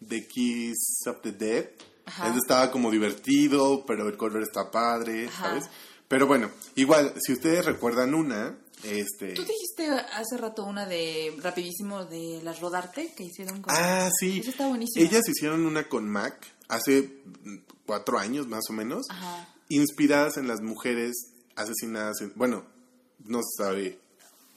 [0.07, 1.65] The Kiss of the Dead.
[2.05, 2.27] Ajá.
[2.27, 5.47] Entonces estaba como divertido, pero el color está padre, Ajá.
[5.47, 5.69] ¿sabes?
[6.08, 9.34] Pero bueno, igual, si ustedes recuerdan una, este...
[9.34, 13.74] Tú dijiste hace rato una de rapidísimo de las Rodarte que hicieron con...
[13.76, 14.39] Ah, sí.
[14.39, 15.03] Eso está buenísimo.
[15.06, 19.47] Ellas hicieron una con Mac hace mm, cuatro años más o menos, Ajá.
[19.70, 21.16] inspiradas en las mujeres
[21.56, 22.64] asesinadas, en- bueno,
[23.24, 23.99] no se sabe.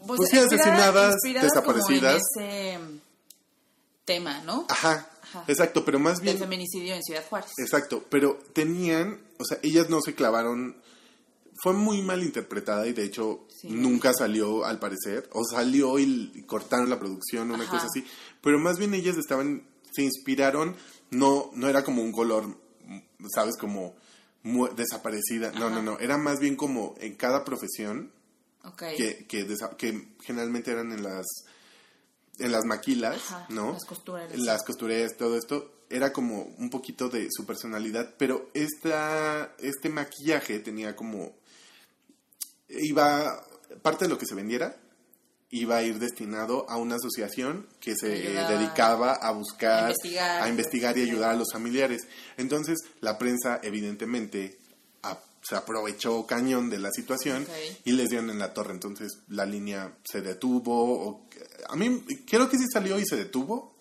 [0.06, 2.22] Pues sí, inspirada- asesinadas, desaparecidas.
[2.34, 3.00] Como en ese
[4.04, 4.66] tema, ¿no?
[4.68, 5.44] Ajá, Ajá.
[5.48, 7.50] exacto, pero más bien, feminicidio en Ciudad Juárez.
[7.58, 10.76] exacto, pero tenían, o sea, ellas no se clavaron,
[11.62, 13.68] fue muy mal interpretada y de hecho Sí.
[13.70, 17.72] nunca salió al parecer, o salió y, cortaron la producción, una Ajá.
[17.72, 18.04] cosa así,
[18.40, 20.76] pero más bien ellas estaban, se inspiraron,
[21.10, 22.56] no, no era como un color,
[23.34, 23.94] sabes, como
[24.76, 28.12] desaparecida, no, no, no, era más bien como en cada profesión
[28.64, 28.82] Ok.
[28.96, 29.46] que, que,
[29.76, 31.26] que generalmente eran en las
[32.38, 33.72] en las maquilas, Ajá, ¿no?
[33.72, 34.38] las costureras.
[34.38, 40.60] Las costureras, todo esto era como un poquito de su personalidad, pero esta este maquillaje
[40.60, 41.32] tenía como
[42.68, 43.42] iba
[43.82, 44.76] parte de lo que se vendiera
[45.50, 48.08] iba a ir destinado a una asociación que se
[48.48, 50.42] dedicaba a buscar, a investigar.
[50.42, 52.02] a investigar y ayudar a los familiares.
[52.36, 54.58] Entonces, la prensa, evidentemente,
[55.02, 57.46] a- se aprovechó cañón de la situación
[57.86, 58.74] y les dieron en la torre.
[58.74, 61.08] Entonces, la línea se detuvo.
[61.08, 61.26] o-
[61.70, 63.74] a mí, creo que sí salió y se detuvo,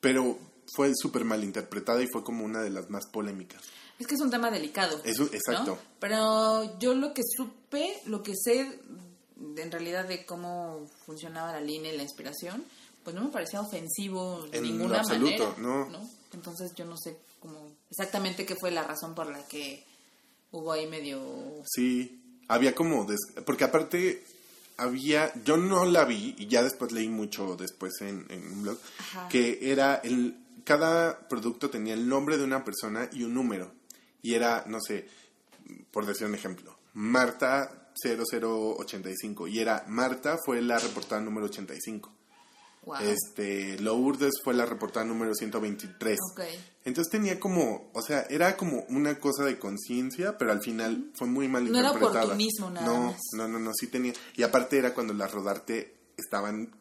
[0.00, 0.38] pero
[0.76, 3.60] fue súper mal interpretada y fue como una de las más polémicas.
[4.00, 5.00] Es que es un tema delicado.
[5.04, 5.72] Exacto.
[5.72, 5.78] ¿no?
[6.00, 8.80] Pero yo lo que supe, lo que sé
[9.56, 12.64] en realidad de cómo funcionaba la línea y la inspiración,
[13.04, 15.88] pues no me parecía ofensivo de En ninguna absoluto, manera.
[15.90, 16.10] no.
[16.32, 19.84] Entonces yo no sé cómo exactamente qué fue la razón por la que
[20.52, 21.20] hubo ahí medio...
[21.66, 23.04] Sí, había como...
[23.04, 24.24] des- porque aparte
[24.76, 25.32] había...
[25.44, 29.28] Yo no la vi y ya después leí mucho después en, en un blog, Ajá.
[29.28, 30.36] que era el...
[30.64, 33.72] Cada producto tenía el nombre de una persona y un número.
[34.22, 35.06] Y era, no sé,
[35.90, 39.48] por decir un ejemplo, Marta 0085.
[39.48, 42.12] Y era, Marta fue la reportada número 85.
[42.82, 42.96] Wow.
[43.02, 46.18] Este, Lourdes fue la reportada número 123.
[46.32, 46.40] Ok.
[46.84, 51.28] Entonces tenía como, o sea, era como una cosa de conciencia, pero al final fue
[51.28, 52.24] muy mal No era interpretada.
[52.24, 53.20] oportunismo nada no, más.
[53.36, 54.14] No, no, no, sí tenía.
[54.34, 56.74] Y aparte era cuando las rodarte estaban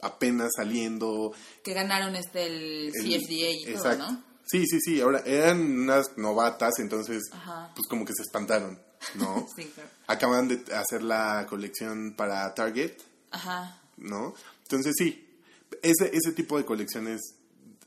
[0.00, 1.32] apenas saliendo.
[1.64, 4.04] Que ganaron este el, el- CFDA y exacto.
[4.04, 4.29] todo, ¿no?
[4.50, 5.00] Sí, sí, sí.
[5.00, 7.70] Ahora eran unas novatas, entonces, Ajá.
[7.74, 8.78] pues como que se espantaron,
[9.14, 9.46] ¿no?
[9.56, 9.90] Sí, claro.
[10.06, 12.92] Acaban de hacer la colección para Target,
[13.30, 13.80] Ajá.
[13.96, 14.34] ¿no?
[14.62, 15.28] Entonces sí,
[15.82, 17.20] ese, ese tipo de colecciones,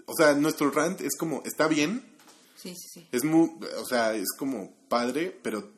[0.05, 2.05] o sea, nuestro rant es como, está bien,
[2.55, 3.07] Sí, sí, sí.
[3.11, 5.69] es muy, o sea, es como padre, pero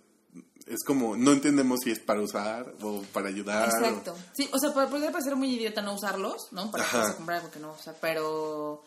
[0.67, 3.69] es como, no entendemos si es para usar o para ayudar.
[3.69, 4.15] o- Exacto.
[4.35, 6.69] Sí, o sea, po- podría parecer muy idiota no usarlos, ¿no?
[6.69, 8.83] Para que comprar algo que no vas a usar, pero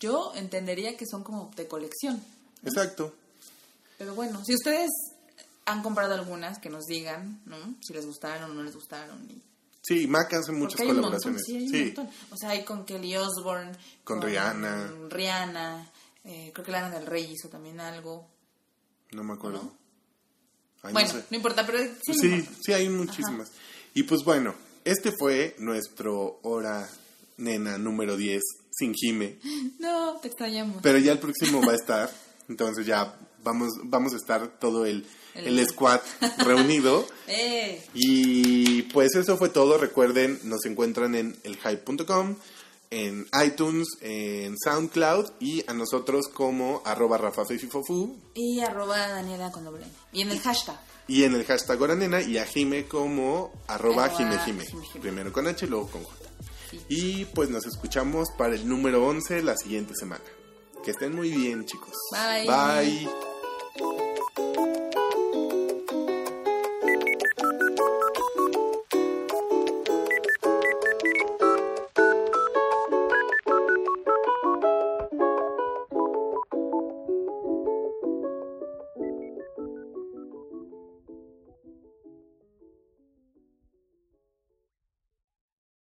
[0.00, 2.22] yo entendería que son como de colección.
[2.64, 3.14] Exacto.
[3.98, 4.88] Pero bueno, si ustedes
[5.64, 7.56] han comprado algunas, que nos digan, ¿no?
[7.80, 9.18] Si les gustaron o no les gustaron.
[9.30, 9.42] y
[9.82, 11.42] Sí, Mac hace muchas un colaboraciones.
[11.42, 12.10] montón, sí, hay un sí, montón.
[12.30, 13.72] O sea, hay con Kelly Osbourne.
[14.04, 14.92] Con Rihanna.
[15.08, 15.90] Rihanna.
[16.24, 18.26] eh, creo que Lana del Rey hizo también algo.
[19.12, 19.60] no me acuerdo.
[20.82, 21.24] Ay, no bueno, sé.
[21.30, 22.12] no importa, pero sí.
[22.12, 23.50] un Sí, sí, hay muchísimas.
[23.94, 26.88] Y pues bueno, este fue nuestro hora
[27.38, 29.38] nena número 10 sin Jime.
[29.78, 30.76] No, te extrañamos.
[30.82, 32.10] Pero ya el próximo va a estar.
[32.48, 36.00] Entonces ya vamos, vamos a estar todo el, El- el squad
[36.38, 37.06] reunido.
[37.26, 37.82] ¡Eh!
[37.94, 39.78] Y pues eso fue todo.
[39.78, 42.36] Recuerden, nos encuentran en elhype.com,
[42.90, 49.84] en iTunes, en SoundCloud y a nosotros como arroba rafafififofu Y arroba Daniela con doble
[49.84, 49.92] N.
[50.12, 50.80] Y en el hashtag.
[51.06, 54.08] y en el hashtag Oranena y a Jime como arroba.
[54.10, 54.64] Jime Jime.
[55.02, 56.17] Primero con H y luego con J.
[56.70, 56.80] Sí.
[56.88, 60.24] Y pues nos escuchamos para el número 11 la siguiente semana.
[60.84, 61.94] Que estén muy bien chicos.
[62.12, 62.46] Bye.
[62.46, 63.08] Bye.